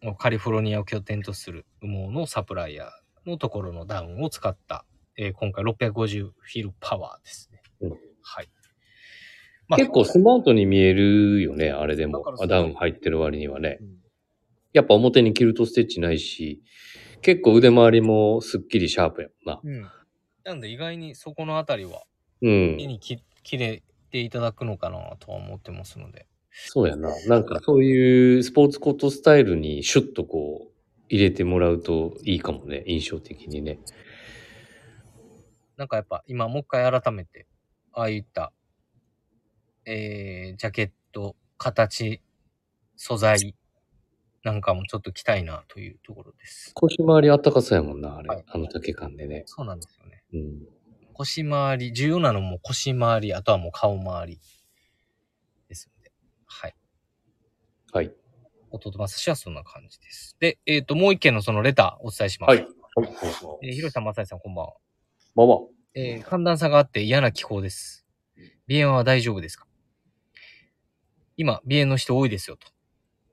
[0.02, 4.86] もうカリフォルニアを拠点とする羽毛のサプライヤーのところのダウンを使った、
[5.24, 7.62] えー今回650フィルパワーですね。
[7.82, 7.92] うん
[8.24, 8.50] はい。
[9.68, 13.84] まあ結構スマートに見えるよね、あれでもダウン入ってる割にはねう。
[13.84, 13.88] ん
[14.74, 16.64] やっぱ表にキルトステッチないし、
[17.22, 19.62] 結構腕回りもすっきりシャープやもんな。
[19.64, 19.90] うん。
[20.44, 22.04] なんで意外にそこのあたりは、
[22.42, 22.88] うん手。
[22.88, 26.26] にき切れていただくのかなとは思ってますので。
[26.52, 27.10] そうやな。
[27.28, 30.72] なんかそういうスポーツコートスタイルにシュッとこう
[31.10, 33.80] 入れてもらうといいかもね、印象的にね。
[35.82, 37.48] なんかやっぱ今もう一回改めて、
[37.92, 38.54] ああいった、
[39.84, 42.22] えー、ジャケット、形、
[42.96, 43.56] 素材
[44.44, 46.72] なんかもちょっと着たいなというところです。
[46.76, 48.30] 腰回りあったかそうやもんな、あれ。
[48.30, 49.42] はいあの丈感でね。
[49.48, 50.24] そうなんですよね。
[50.36, 50.68] うん。
[51.16, 54.40] 腰回り、重要なのも腰回り、あとはもう顔回り
[55.68, 56.12] ですので。
[56.46, 56.76] はい。
[57.92, 58.12] はい。
[58.70, 60.38] 弟正志はそんな感じです。
[60.40, 62.50] で、えっ、と、もう一件のそのレターお伝えします。
[62.50, 62.60] はい。
[62.60, 62.68] はい。
[63.64, 64.74] えー、広瀬さん、正志さん、こんばんは。
[65.36, 65.58] まあまあ。
[65.94, 68.06] えー寒暖差があって嫌な気候です。
[68.68, 69.66] 鼻炎は大丈夫ですか？
[71.38, 72.68] 今、鼻炎の人多いですよと。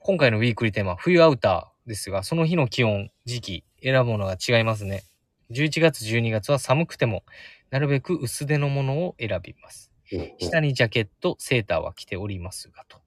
[0.01, 5.05] 今回のウィークリーテーマ、冬アウターですが、その日の気温、時期、選ぶものが違いますね。
[5.51, 7.25] 11月、12月は寒くても、
[7.71, 9.91] なるべく薄手のものを選びます。
[10.13, 12.99] うん下にジャケット、セーターは着ておりますがと。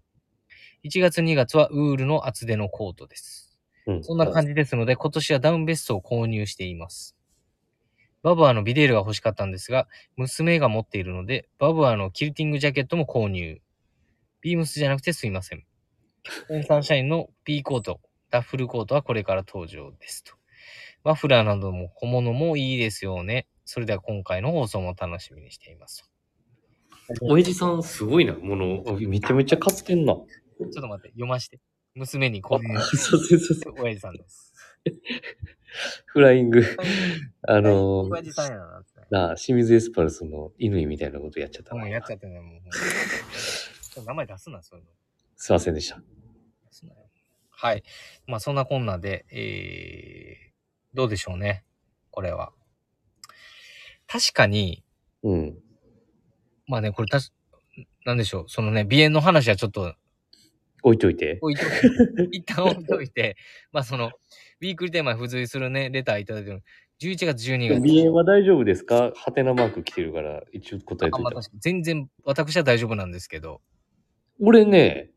[0.84, 3.58] 1月、2月はウールの厚手のコートです。
[3.88, 7.16] うんそんな感じですので、今年はダウンベストを購入しています。
[8.24, 13.62] バブアーのビデールが欲しかったんですが、娘が持っているので、バブアーのキルティングジャケットも購入。
[14.42, 15.64] ビームスじゃなくてすいません。
[16.68, 20.34] サンシャインの P コート、ダッフルコートはこれから登場ですと。
[21.04, 23.48] マフラーなども小物もいいですよね。
[23.66, 26.12] それでは今回の放送も楽しみにしています。
[27.22, 28.84] 親父さんすごいな、もの。
[29.00, 30.14] めちゃめちゃ買ってんな。
[30.14, 31.60] ちょっと待って、読まして。
[31.96, 33.74] 娘に購入そうそうそうそう。
[33.80, 34.54] 親父さんです。
[36.06, 36.64] フライング。
[37.48, 38.58] あの親父さんや
[39.10, 41.82] な、あ、清水エスパルスの乾みたいなことやっちゃったな。
[41.82, 44.06] もうやっちゃってね、もう。
[44.06, 44.92] 名前出すな、そういうの。
[45.36, 46.02] すいませんでした。
[47.50, 47.84] はい。
[48.26, 51.64] まあ、そんなこんなで、えー、どうでしょうね。
[52.10, 52.54] これは。
[54.08, 54.84] 確かに、
[55.24, 55.58] うん。
[56.66, 57.32] まあね、これたし、
[58.06, 58.46] なんでしょう。
[58.48, 59.94] そのね、鼻炎の話はちょっと
[60.82, 61.38] 置いといて。
[61.42, 63.38] 置いといて、一旦置いといて、
[63.72, 64.12] まあその、
[64.62, 66.62] ウィークリーテーマに付随するね、レターいただいてる
[67.02, 67.80] 11月12月。
[67.80, 69.12] 鼻炎は大丈夫ですか？
[69.16, 71.42] ハテナマーク来てるから、一応答えあといた。
[71.60, 73.62] 全然、私は大丈夫なんですけど、
[74.40, 75.10] 俺ね、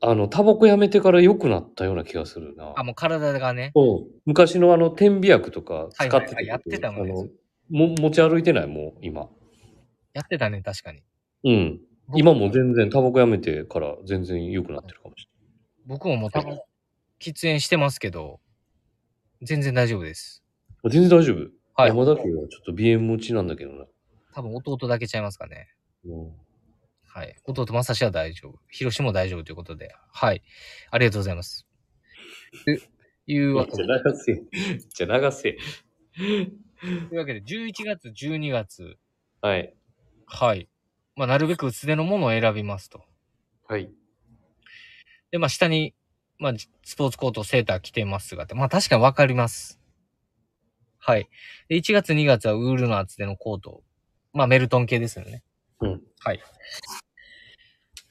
[0.00, 2.72] あの、タバコやめてから良くなったような気がするな。
[2.76, 7.28] あ、もう体がね、うん昔のあの、点鼻薬とか使ってはいはいはいやってたもんねあの
[7.88, 9.28] も持ち歩いてないもう、今。
[10.12, 11.02] やってたね、確かに。
[11.44, 11.80] うん。
[12.14, 15.28] 今も全然、タバコやめてから全然良くなってるかもし
[15.86, 16.60] 僕ももう多分、
[17.20, 18.38] 喫煙してますけど、
[19.42, 20.42] 全然大丈夫です。
[20.84, 21.00] れない。
[21.00, 21.50] 全然大丈夫？
[21.74, 21.88] はい。
[21.88, 23.86] 山田家はちょっと鼻炎持ちなんだけどな。
[24.34, 25.68] 多分弟だけちゃいますかね。
[26.04, 26.32] うん
[27.14, 27.36] はい。
[27.44, 28.58] 弟正志は大丈夫。
[28.70, 29.94] 広志も大丈夫ということで。
[30.10, 30.42] はい。
[30.90, 31.66] ありがとうございます。
[32.64, 32.70] と
[33.26, 34.42] いうわけで、じゃあ流せ。
[34.88, 35.58] じゃあ流せ。
[36.16, 38.96] というわけで、11月、12月、
[39.42, 39.74] はい。
[40.24, 40.70] はい。
[41.14, 43.04] まあ、なるべく薄手のものを選びますと。
[43.68, 43.90] はい。
[45.30, 45.94] で、まあ、下に、
[46.42, 46.52] まあ、
[46.82, 49.80] スポーツコート、セーター着てますがって、まあ、確かにわかります。
[50.98, 51.28] はい。
[51.68, 53.82] で、1月、2月はウールの厚手のコート。
[54.32, 55.44] まあ、メルトン系ですよね。
[55.80, 56.02] うん。
[56.18, 56.40] はい。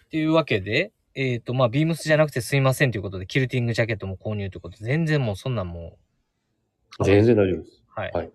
[0.09, 5.97] というわけで、えっ、と、まあ、ビームスじゃなくてすいませんということで、キルティングジャケットも購入ということで、全然もうそんなんも
[6.99, 7.83] う、全然大丈夫です。
[7.95, 8.11] はい。
[8.11, 8.31] はい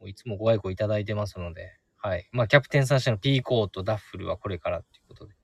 [0.00, 2.26] もういつもご愛顧いただいてますので、はい。
[2.32, 5.34] まあ、キャプテンさん社の P コート、ダッフルはこれからっていうことで。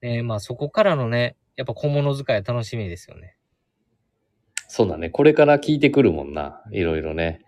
[0.00, 3.36] で、まあ、そこからのね、やっぱ小物使いは楽しみですよね。
[4.68, 5.10] そうだね。
[5.10, 6.62] これから聞いてくるもんな。
[6.70, 7.40] いろいろね。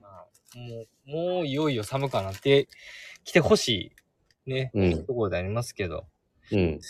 [0.00, 0.26] まあ、
[0.58, 2.68] もう、もういよいよ寒くなって
[3.24, 3.92] きてほし
[4.46, 5.06] い、ね、うん。
[5.06, 6.06] ところでありますけど、
[6.52, 6.80] うん。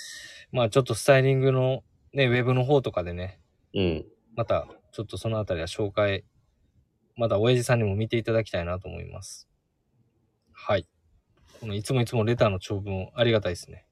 [0.52, 3.40] まあ、ちょっとスタイリングのね、ウェブの方とかでね、
[3.74, 4.06] うん。
[4.34, 6.24] また、ちょっとそのあたりは紹介、
[7.16, 9.48] まだ親父さんにも見ていただきたいなと思います。
[10.52, 10.86] はい。
[11.60, 13.86] このいつもいつもレターの長文ありがたいですね。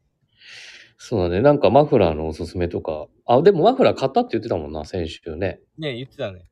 [0.99, 1.41] そうだね。
[1.41, 3.07] なんかマフラーのおすすめとか。
[3.25, 5.61] あ、でもマフラー買ったって言ってたもんな、先週ね。
[5.79, 6.45] ね言ってたね。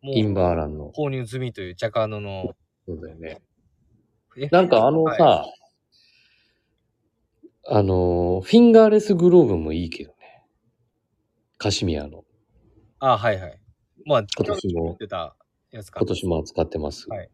[0.00, 0.92] もインう、バーランの。
[0.96, 2.54] 購入済みというジャカードの、
[2.86, 3.40] そうだよね。
[4.36, 4.48] え？
[4.48, 5.46] なんかあのさ、は
[7.66, 10.44] あのー、フィンガーレスグローブもいいけどね。
[11.58, 12.24] カシミヤの。
[12.98, 13.60] あ、はいはい。
[14.04, 14.96] まあ、今年も。
[15.00, 17.08] 今年も扱ってます。
[17.08, 17.28] はい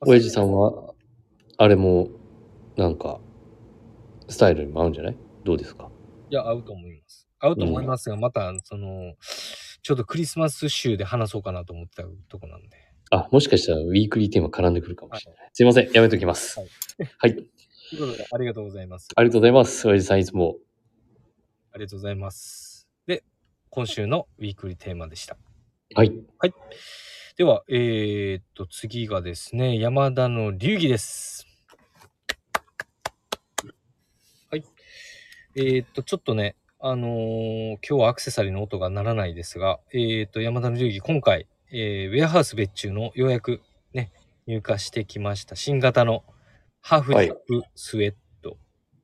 [0.00, 0.92] 親父さんは、
[1.56, 2.10] あれも、
[2.76, 3.18] なんか、
[4.28, 5.16] スタイルにも合うんじゃない？
[5.44, 5.90] どうですか？
[6.30, 7.28] いや、合うと思います。
[7.38, 9.14] 合うと思いますが、また、その、
[9.82, 12.76] ちょっとクリスマス週で話そうかなと思ってたとこなんで。
[13.10, 15.50] あ、もしかしたらウィークリーテーマ絡んでくるかもしれない。
[15.52, 16.58] すいません、やめときます。
[16.58, 16.68] はい
[17.18, 17.34] はい。
[17.90, 19.08] ということで、ありがとうございます。
[19.14, 19.86] ありがとうございます。
[19.86, 20.56] 親父さんいつも。
[21.72, 22.88] ありがとうございます。
[23.06, 23.22] で、
[23.68, 25.36] 今週のウィークリーテーマでした。
[25.94, 26.12] はい。
[27.36, 31.46] では、えー、っと、次がですね、山田の流儀です。
[34.50, 34.64] はい。
[35.58, 43.62] えー、っと、ちょっとね、あのー今日はアクセサリーの音が鳴らないですが、えー、っと、山田の流儀、今回、えー、ウェアハウス別注のようやく
[43.94, 44.12] ね、
[44.46, 46.24] 入荷してきました、新型の
[46.82, 48.58] ハーフジップスウェット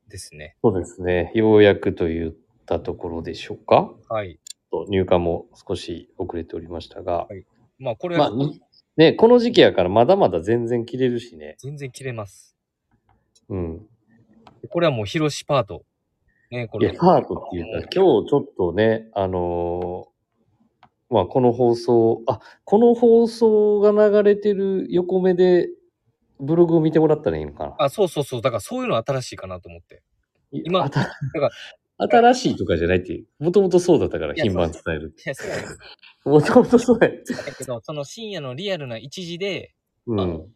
[0.07, 0.55] ですね。
[0.63, 1.31] そうですね。
[1.33, 2.33] ようやくといっ
[2.67, 3.91] たところでしょうか。
[4.07, 4.39] はい。
[4.69, 7.43] と入荷も少し遅れておりましたが、はい
[7.79, 8.49] まあ、これまあは、
[8.95, 11.55] ね、この時期やからまだまだ全然着れるしね。
[11.57, 12.55] 全然切れます。
[13.49, 13.87] うん。
[14.69, 15.83] これはもう広しパート。
[16.53, 16.89] ね、これ。
[16.89, 20.13] ートっていうか、今日ちょっとね、あのー
[21.13, 25.69] まあ、この放送、あ、この放送が流れてる横目で、
[26.39, 27.75] ブログを見てもらったらいいのかな。
[27.77, 28.41] あ、そうそうそう。
[28.41, 30.01] だからそういうの新しいかなと思って。
[30.51, 31.49] 今だから
[32.09, 33.27] 新しいとかじゃないっていう。
[33.43, 35.15] もともとそうだったから、いや品番伝える。
[35.15, 35.43] いや、そ
[36.27, 37.09] うもともとそうや。
[37.09, 37.15] だ
[37.55, 39.75] けど、その深夜のリアルな一時で、
[40.07, 40.47] うん。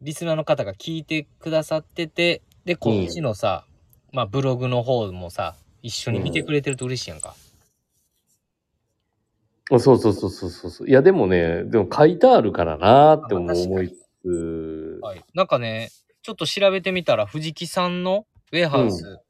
[0.00, 3.66] リスナーの方が聞いてくださってて、で、こっちのさ、
[4.12, 7.34] まあ、ブログの方もさ、一緒に見てくれてると嬉しいやんか。
[9.70, 10.88] あそうそうそうそうそうそう。
[10.88, 15.24] いや、でもね、でも書いてあるからなーって思いつつ、はい。
[15.34, 15.90] なんかね、
[16.22, 19.20] ちょっと調べてみたら、藤木さんの、ウェアハウス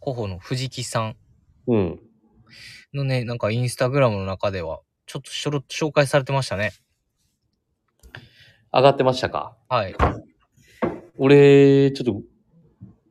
[0.00, 1.16] 候補の藤木さん
[1.68, 2.00] うん。
[2.92, 6.72] のね、なんかインスタグラムの中では、ちょっとしょろっと紹介されてましたね。
[8.72, 9.56] 上がってましたか？
[9.68, 9.94] はい。
[11.16, 12.22] 俺、ちょっと、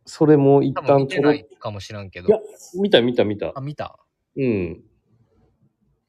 [0.06, 2.40] それも一多分旦見てないかもしらんけどいや。
[2.80, 3.62] 見た見た見たあ、。
[3.62, 3.98] 見た？
[4.38, 4.84] うん。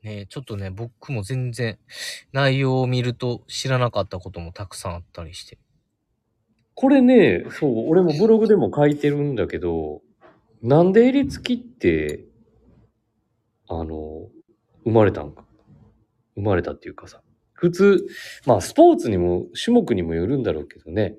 [0.03, 1.79] ねちょっとね、僕も全然
[2.33, 5.59] 内容を見ると知らなかったこともたくさんあったりして。
[6.75, 10.03] これね、そう、俺もブログでも書いてるんだけど、
[10.63, 12.25] なんで襟付きって、
[13.69, 14.29] あの、
[14.85, 15.45] 生まれたんか？
[16.35, 17.23] 生まれたっていうかさ。
[17.55, 18.07] 普通、
[18.45, 21.17] まあスポーツにも種目にもよるんだろうけどね。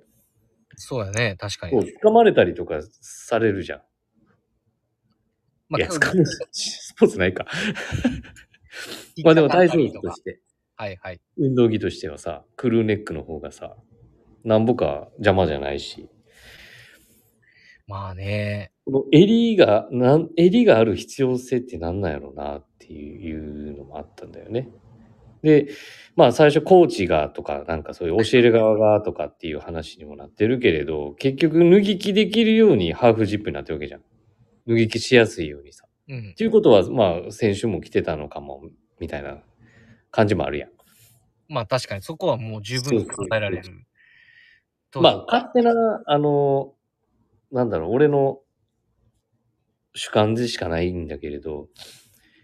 [0.77, 1.91] そうやね、確かに。
[2.03, 3.81] 掴まれたりとかされるじゃん。
[5.69, 7.45] まいや、掴むスポーツないか。
[9.25, 10.39] まあでも体操着として、
[10.75, 11.19] はいはい。
[11.37, 13.75] 運動着としてはさ、クルーネックの方がさ、
[14.43, 16.09] なんぼか邪魔じゃないし。
[17.87, 24.69] まあね、この襟が、なん、襟がある必要性ってなんなんやろうなっていうのもあったんだよね。
[25.43, 25.69] で、
[26.15, 34.01] まあ最初コーチがとか、なんかそういう教える側がとかっていう話にもなってるけれど、結局脱ぎ着できるようにハーフジップになってるわけじゃん。
[34.67, 35.85] 脱ぎ着しやすいようにさ。
[36.09, 36.33] うんっ。
[36.33, 38.63] ていうことは、まあ選手も着てたのかも、
[38.99, 39.37] みたいな
[40.11, 40.69] 感じもあるやん。
[41.49, 43.87] まあ確かにそこはもう十分に考えられる。
[44.95, 45.73] まあ、勝手な、
[46.05, 46.73] あの、
[47.51, 48.39] なんだろう、俺の
[49.93, 51.67] 主観でしかないんだけれど、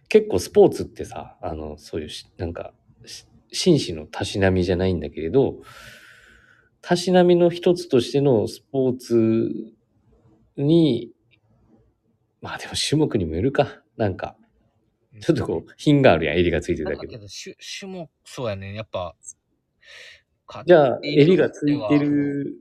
[0.09, 2.82] 結構スポーツってさ、あの、そういうし、なんか、し
[3.51, 5.61] 紳士のたしなみじゃないんだけれど、
[6.81, 9.51] たしなみの一つとしてのスポーツ
[10.57, 11.11] に、
[12.41, 13.81] まあでも種目にもよるか。
[13.95, 14.35] なんか、
[15.21, 17.01] ちょっとこう、品があるやん、襟がついてたけど。
[17.03, 19.15] だけど、種種目、そうやね、やっぱ。
[20.45, 21.99] かじゃあ、襟がついて。
[21.99, 22.59] る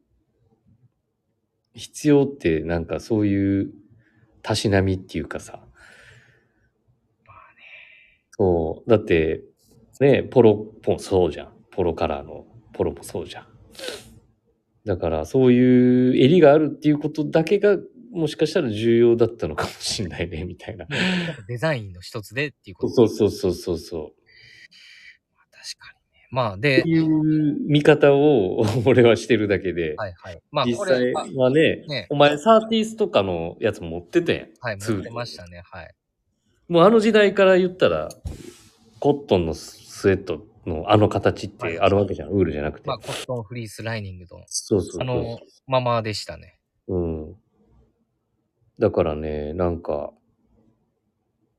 [1.75, 3.73] 必要って、なんかそういう
[4.43, 5.65] たしなみっていうかさ。
[7.27, 7.63] まあね。
[8.31, 8.91] そう。
[8.91, 9.43] だって、
[10.03, 11.53] ね、ポロもそうじゃん。
[11.71, 13.47] ポロカラーのポロもそうじゃん。
[14.85, 17.79] だから、そういう襟があるっていうことだけが、
[18.11, 20.87] もしかしたら重要だったのかもしんないね、みたいな。
[21.47, 22.95] デザインの一つでっていうこと。
[22.95, 24.13] そうそうそうそうそう。
[25.53, 26.27] 確かにね。
[26.33, 27.07] まあ、っでて、いう
[27.69, 30.43] 見方を 俺はしてるだけで、はいはい。
[30.51, 34.49] まあ、実際はね、ねお前サーティースとかのやつ持ってたやん。
[34.61, 35.63] はい、持ってましたね。
[35.71, 35.95] はい。
[36.67, 38.09] もうあの時代から言ったら、
[38.99, 39.55] コットンの
[40.03, 42.31] スウェットのあの形ってあるわけじゃん。
[42.31, 42.89] ウールじゃなくて。
[42.89, 45.01] まあ、コットンフリースライニングの、そうそう。
[45.01, 45.39] あの、
[45.69, 46.59] ままでしたね。
[46.89, 47.37] うん。
[48.81, 50.13] だからね、なんか、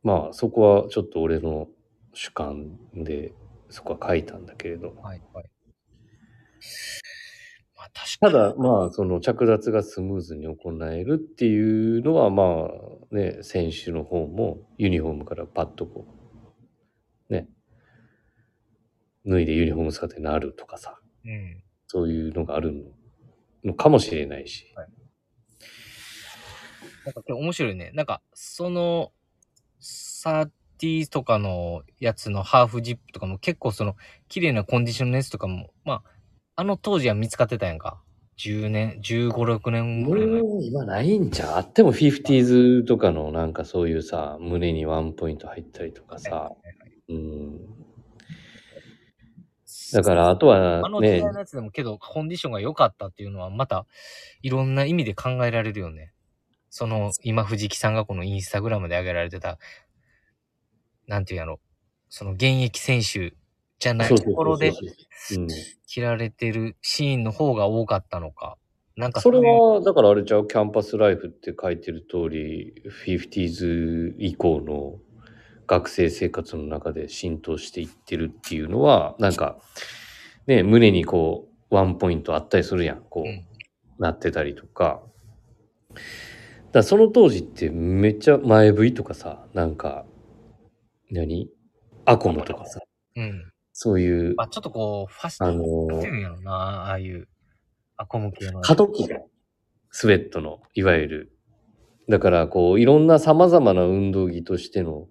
[0.03, 1.69] まあそこはちょっと俺の
[2.13, 3.31] 主観で、
[3.69, 4.89] そこは書いたんだけれど。
[4.89, 5.45] はいはい。
[7.77, 8.33] まあ、確かたに。
[8.33, 12.67] だ、まあ、その着脱がスムーズに行えるっていうのは、ま
[13.11, 16.05] あ、ね、選手の方もユニフォームからパッとこ
[17.29, 17.47] う、ね、
[19.25, 21.63] 脱いでユニフォーム姿になるとかさ、うん。
[21.87, 22.93] そういうのがある
[23.63, 24.73] のかもしれないし。
[27.05, 27.91] なんか今日面白いね。
[27.93, 29.11] なんか、その、
[29.79, 30.45] サー
[30.77, 33.95] ティーとかのやつのハーフジップとかも結構その、
[34.29, 36.03] 綺麗なコンディションのやつとかも、まあ、
[36.55, 38.01] あの当時は見つかってたやんか。
[38.37, 40.41] 10年、15、6年ぐらい前。
[40.41, 41.57] もう今ないんちゃう？
[41.57, 46.51] あっても 50s とかのなんかそういうさ、胸にワンポイント入ったりとかさ。
[47.09, 47.59] うん。
[49.93, 53.85] だから、あとはねあの時代、のやつでもけど、コンディションが良かったっていうのは、また、
[54.41, 56.13] いろんな意味で考えられるよね。
[56.69, 59.59] その、今、藤木さんがこのインスタグラムで上げられてた、
[61.07, 61.59] なんていうやろ、
[62.09, 63.33] その現役選手
[63.79, 64.73] じゃないところで。
[65.93, 68.57] 切られてるシーンの方が多かったのか。
[68.95, 72.73] なんかそれは、だからあれちゃう、キャンパスライフって書いてる通り、
[73.05, 74.99] 50s 以降の
[75.67, 79.59] 学生生活の中で浸透していってるっていうのは、なんか、
[80.47, 83.45] ね、胸にこう、ワンポイントあったりするやん、こう、うん
[83.99, 85.03] なってたりとか。
[86.71, 90.05] だその当時ってめっちゃ前 V とかさ、なんか、
[91.11, 91.47] 何？
[92.05, 92.79] アコムとかさ、
[93.15, 93.51] うん。
[93.71, 97.29] そういう、まあ、ちょっとこう、ファッショあンのってるんやろな、ああいう、
[97.97, 98.61] アコム系の。
[98.61, 99.27] 過渡期の
[99.91, 101.37] スウェットの、いわゆる。
[102.09, 105.07] だから、こう、いろんな様々な運動着としての、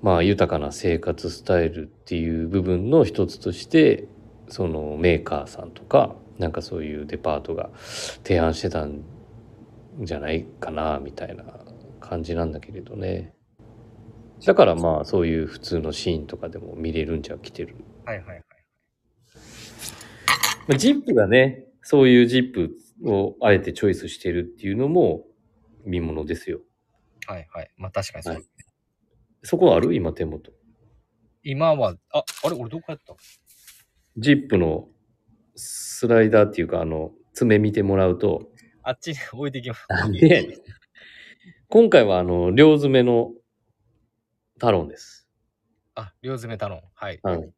[0.00, 4.06] まあ、豊かな生活スタイルっていう部分の一つとして、
[4.48, 7.70] そのメーカーさんとか、なんかそういうデパートが
[8.22, 9.02] 提案してたん
[10.00, 11.44] じゃないかな、みたいな
[12.00, 13.34] 感じなんだけれどね。
[14.46, 17.74] だからまあ、そういう普通のシーンとかでも見れるんじゃ来てる
[18.04, 18.42] はいはいはい。
[20.68, 25.24] まあジップがね、そういうジップをあえてチョイスしてるっていうのも
[25.84, 26.60] 見ものですよ。
[27.26, 27.70] はいはい。
[27.76, 28.34] まあ確かにそう。
[28.34, 28.44] はい
[29.42, 29.94] そこある？
[29.94, 30.52] 今手元。
[31.42, 32.56] 今は、あ、あれ？
[32.56, 33.14] 俺どこやった？
[34.16, 34.88] ジップの
[35.54, 38.50] スライダーっていうか、あの、爪見てもらうと、
[38.82, 39.86] あっちに置いてきます。
[40.12, 40.58] で
[41.68, 43.32] 今回はあの、両爪の
[44.58, 45.28] タロンです。
[45.94, 46.82] あ、両爪タロン。
[46.94, 47.20] はい。
[47.22, 47.50] はい。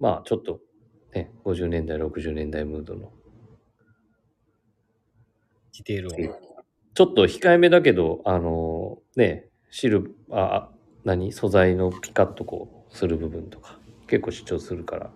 [0.00, 0.60] まあ、ちょっと、
[1.12, 3.12] ね、50年代、60年代ムードの。
[5.76, 6.38] ディテールを。
[6.94, 10.70] ちょっと控えめだけど、あのね、シルあ、
[11.04, 11.32] 何？
[11.32, 15.10] 素材のピカッとこうする部分とか、結構主張するから、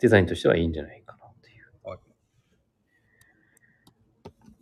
[0.00, 1.64] デザインとしてはいいんじゃないかなっていう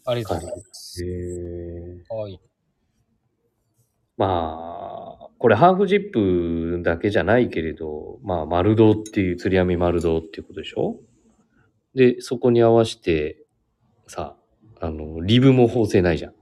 [0.09, 1.05] ありがとうございます。
[1.05, 2.41] へはい。
[4.16, 10.97] まあ、これハーフジップだけじゃないけれど、まあ、丸胴っていう、釣り網丸胴っていうことでしょ？
[11.95, 13.45] で、そこに合わせて、
[14.07, 14.37] さ、
[14.80, 16.34] あの、リブも縫製ないじゃん。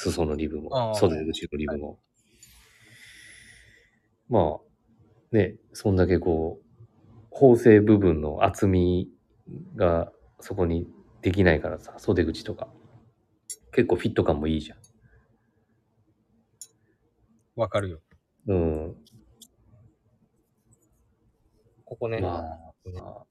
[0.00, 1.98] 裾のリブあも、あ袖口のリブも。
[4.30, 4.58] ま
[5.32, 9.10] あ、ね、そんだけこう、縫製部分の厚み
[9.76, 10.88] がそこに
[11.20, 12.68] できないからさ、袖口とか。
[13.72, 14.78] 結構フィット感もいいじゃん。
[17.56, 18.00] わかるよ。
[18.46, 18.96] うん。
[21.84, 22.20] ここね。
[22.20, 23.29] まあ、まあ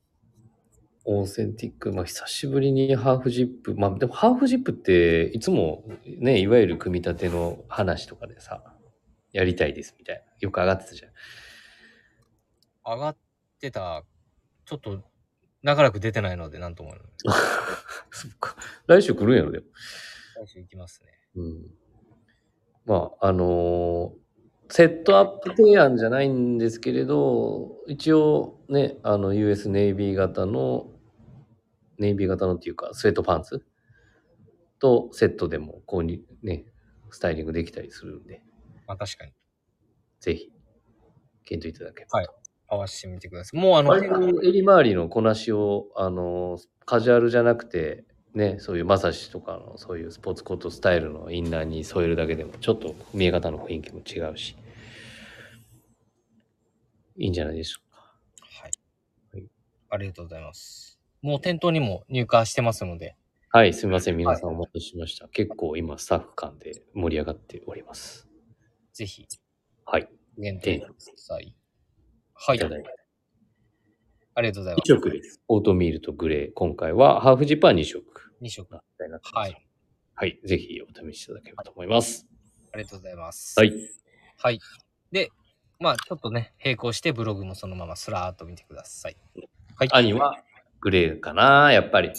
[1.06, 8.64] オーセンティック、まあ、久しぶりにハーフジップ、まあ、でもハーフジップって、いつもね、いわゆる組み立ての話とかでさ、
[9.32, 10.22] やりたいですみたいな。
[10.40, 11.12] よく上がってたじゃん。
[12.96, 13.18] 上がっ
[13.60, 14.04] てた、
[14.66, 15.04] ちょっと、
[15.62, 16.94] 長らく出てないので、なんとも。
[18.12, 18.56] そっか。
[18.88, 19.66] 来週来るんやろ、でも。
[20.46, 21.12] 来週行きますね。
[21.36, 21.68] うん。
[22.86, 24.19] まあ、あのー
[24.70, 30.92] セットアップ提案じゃないんですけれど、一応ね、あの、US ネイビー型の、
[31.98, 33.66] ネイビー型のっていうか、スウェットパンツ
[34.80, 36.66] とセットでも購入、ね、
[37.10, 38.44] スタイリングできたりするんで、
[38.88, 39.34] まあ確かに。
[40.20, 40.52] ぜひ、
[41.46, 42.20] 検討いただければ。
[42.20, 42.28] はい
[42.72, 43.60] 合わせてみてください。
[43.60, 54.56] もうあの、割と襟周りのこなしを、あの、カジュアルじゃなくて、ね、そういうまさしとかの、そういうスポーツコートスタイルのインナーに添えるだけでも、ちょっと見え方の雰囲気も違うし、
[57.18, 58.14] いいんじゃないでしょうか。
[58.42, 58.72] はい
[59.34, 59.50] はい。
[59.90, 61.00] ありがとうございます。
[61.22, 63.16] もう店頭にも入荷してますので、
[63.52, 64.16] はい、すみません。
[64.18, 65.28] 皆さんお待たせしました。
[65.30, 68.28] 結構今、スタッフ間で盛り上がっております。
[68.94, 69.28] ぜひ、
[69.86, 70.08] はい。
[70.38, 71.56] 限定ください。
[72.36, 72.60] はいい。
[72.60, 72.99] ただいて。
[74.40, 75.42] ありがとうございま2色です。
[75.50, 76.52] オートミールとグレー。
[76.56, 78.06] 今回はハーフジップは2色。
[78.22, 78.32] す。
[78.42, 78.82] 2色。
[79.34, 79.68] はい。
[80.16, 80.40] はい。
[80.46, 82.26] ぜひお試しいただければと思います。
[82.72, 83.60] ありがとうございます。
[83.60, 83.74] はい。
[84.38, 84.62] はい。
[85.12, 85.30] で、
[85.78, 89.18] まあちょっとね、並行してブログもそのままスラーっと見てください。
[89.76, 89.90] はい。
[89.92, 90.42] 兄は
[90.80, 92.14] グレーかなやっぱり。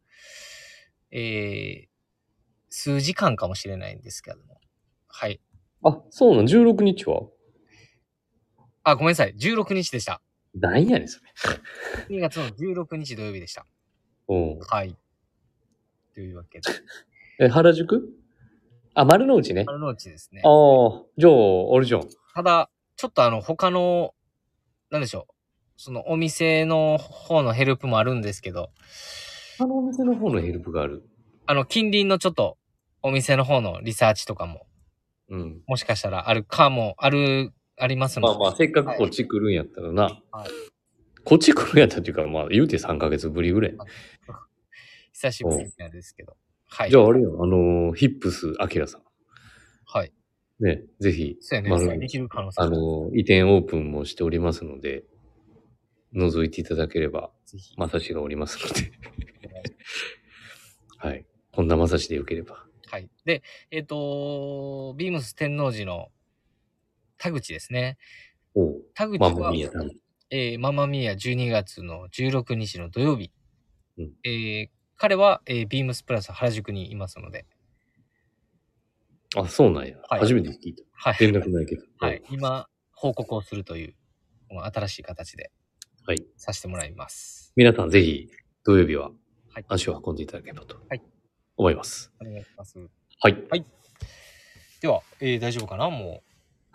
[1.10, 1.88] えー、
[2.70, 4.60] 数時間かもしれないんですけども。
[5.08, 5.40] はい。
[5.82, 7.28] あ、そうなん ?16 日は？
[8.82, 9.34] あ、ごめんなさい。
[9.36, 10.22] 16日でした。
[10.54, 11.20] なんやねん、そ
[12.08, 12.16] れ。
[12.16, 13.66] 2月の16日土曜日でした。
[14.28, 14.58] うん。
[14.60, 14.96] はい。
[16.14, 16.70] というわけで、
[17.40, 18.08] え、原宿？
[18.94, 19.64] あ、丸の内ね。
[19.64, 20.42] 丸の内ですね。
[20.44, 22.08] ああ、じゃあ、あれじゃん。
[22.34, 24.14] ただ、ちょっとあの、他の、
[24.90, 25.34] なんでしょう。
[25.76, 28.70] そのお店の方のヘルプもあるんですけど、
[29.58, 31.02] あのお店の方のヘルプがある？
[31.46, 32.56] あの、近隣のちょっと
[33.02, 34.66] お店の方のリサーチとかも、
[35.28, 35.62] うん。
[35.66, 38.38] もしかしたらあるかも、ある、ありますので。
[38.38, 40.04] まあまあ、せっかくこっち来るんやったらな。
[40.30, 40.48] はい
[41.24, 43.76] こっち来るんやったらっていうか、まあ、言うて3ヶ月ぶりぐらい。
[45.12, 46.36] 久しぶりなんですけど。
[46.76, 46.90] はい。
[46.90, 49.00] じゃあ、あれよ、あのーヒップス、アキラさ
[49.86, 50.12] はい。
[50.60, 50.64] ん。
[50.66, 51.70] ね、ぜひ、そうやね。
[51.70, 55.04] 丸のできる可能性あのー移転オープンもしておりますので、
[56.16, 57.74] 覗いていただければ、ぜひ。
[57.76, 58.92] まさしがおりますので。
[60.98, 61.24] はい。
[61.52, 62.64] 本田まさしでよければ。
[62.88, 63.08] はい。
[63.24, 66.08] で、えっ、と、ビームス天王寺の
[67.18, 67.98] 田口ですね。
[68.54, 68.82] おう。
[68.94, 69.52] 田口は。
[70.30, 73.30] えーママミヤ12月の16日の土曜日。
[73.96, 77.46] うんえー彼は、えービームスプラス原宿にいますので、
[79.36, 79.96] あ、そうなんや。
[80.08, 80.82] はい初めて聞いた。
[80.92, 81.16] はい。
[81.20, 81.82] 連絡ないけど。
[81.98, 82.22] はい。。
[82.30, 83.94] 今、報告をするという、
[84.72, 85.50] 新しい形で
[86.06, 86.24] はい。
[86.36, 87.52] させてもらいます。
[87.56, 88.28] 皆さんぜひ、
[88.64, 89.10] 土曜日は
[89.52, 89.64] はい。
[89.68, 91.02] 足を運んでいただければとはい
[91.56, 92.12] 思います。
[92.20, 92.78] お願いします。
[93.20, 93.34] はい。
[94.80, 95.90] では、えー大丈夫かな？
[95.90, 96.22] も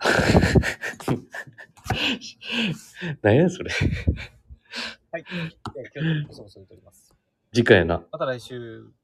[3.22, 3.70] 何やそれ。
[3.70, 3.74] う。
[5.12, 5.24] はい。
[5.94, 7.14] 今日の放送をするとおります。
[7.52, 8.02] 次回な。
[8.12, 8.99] また来週。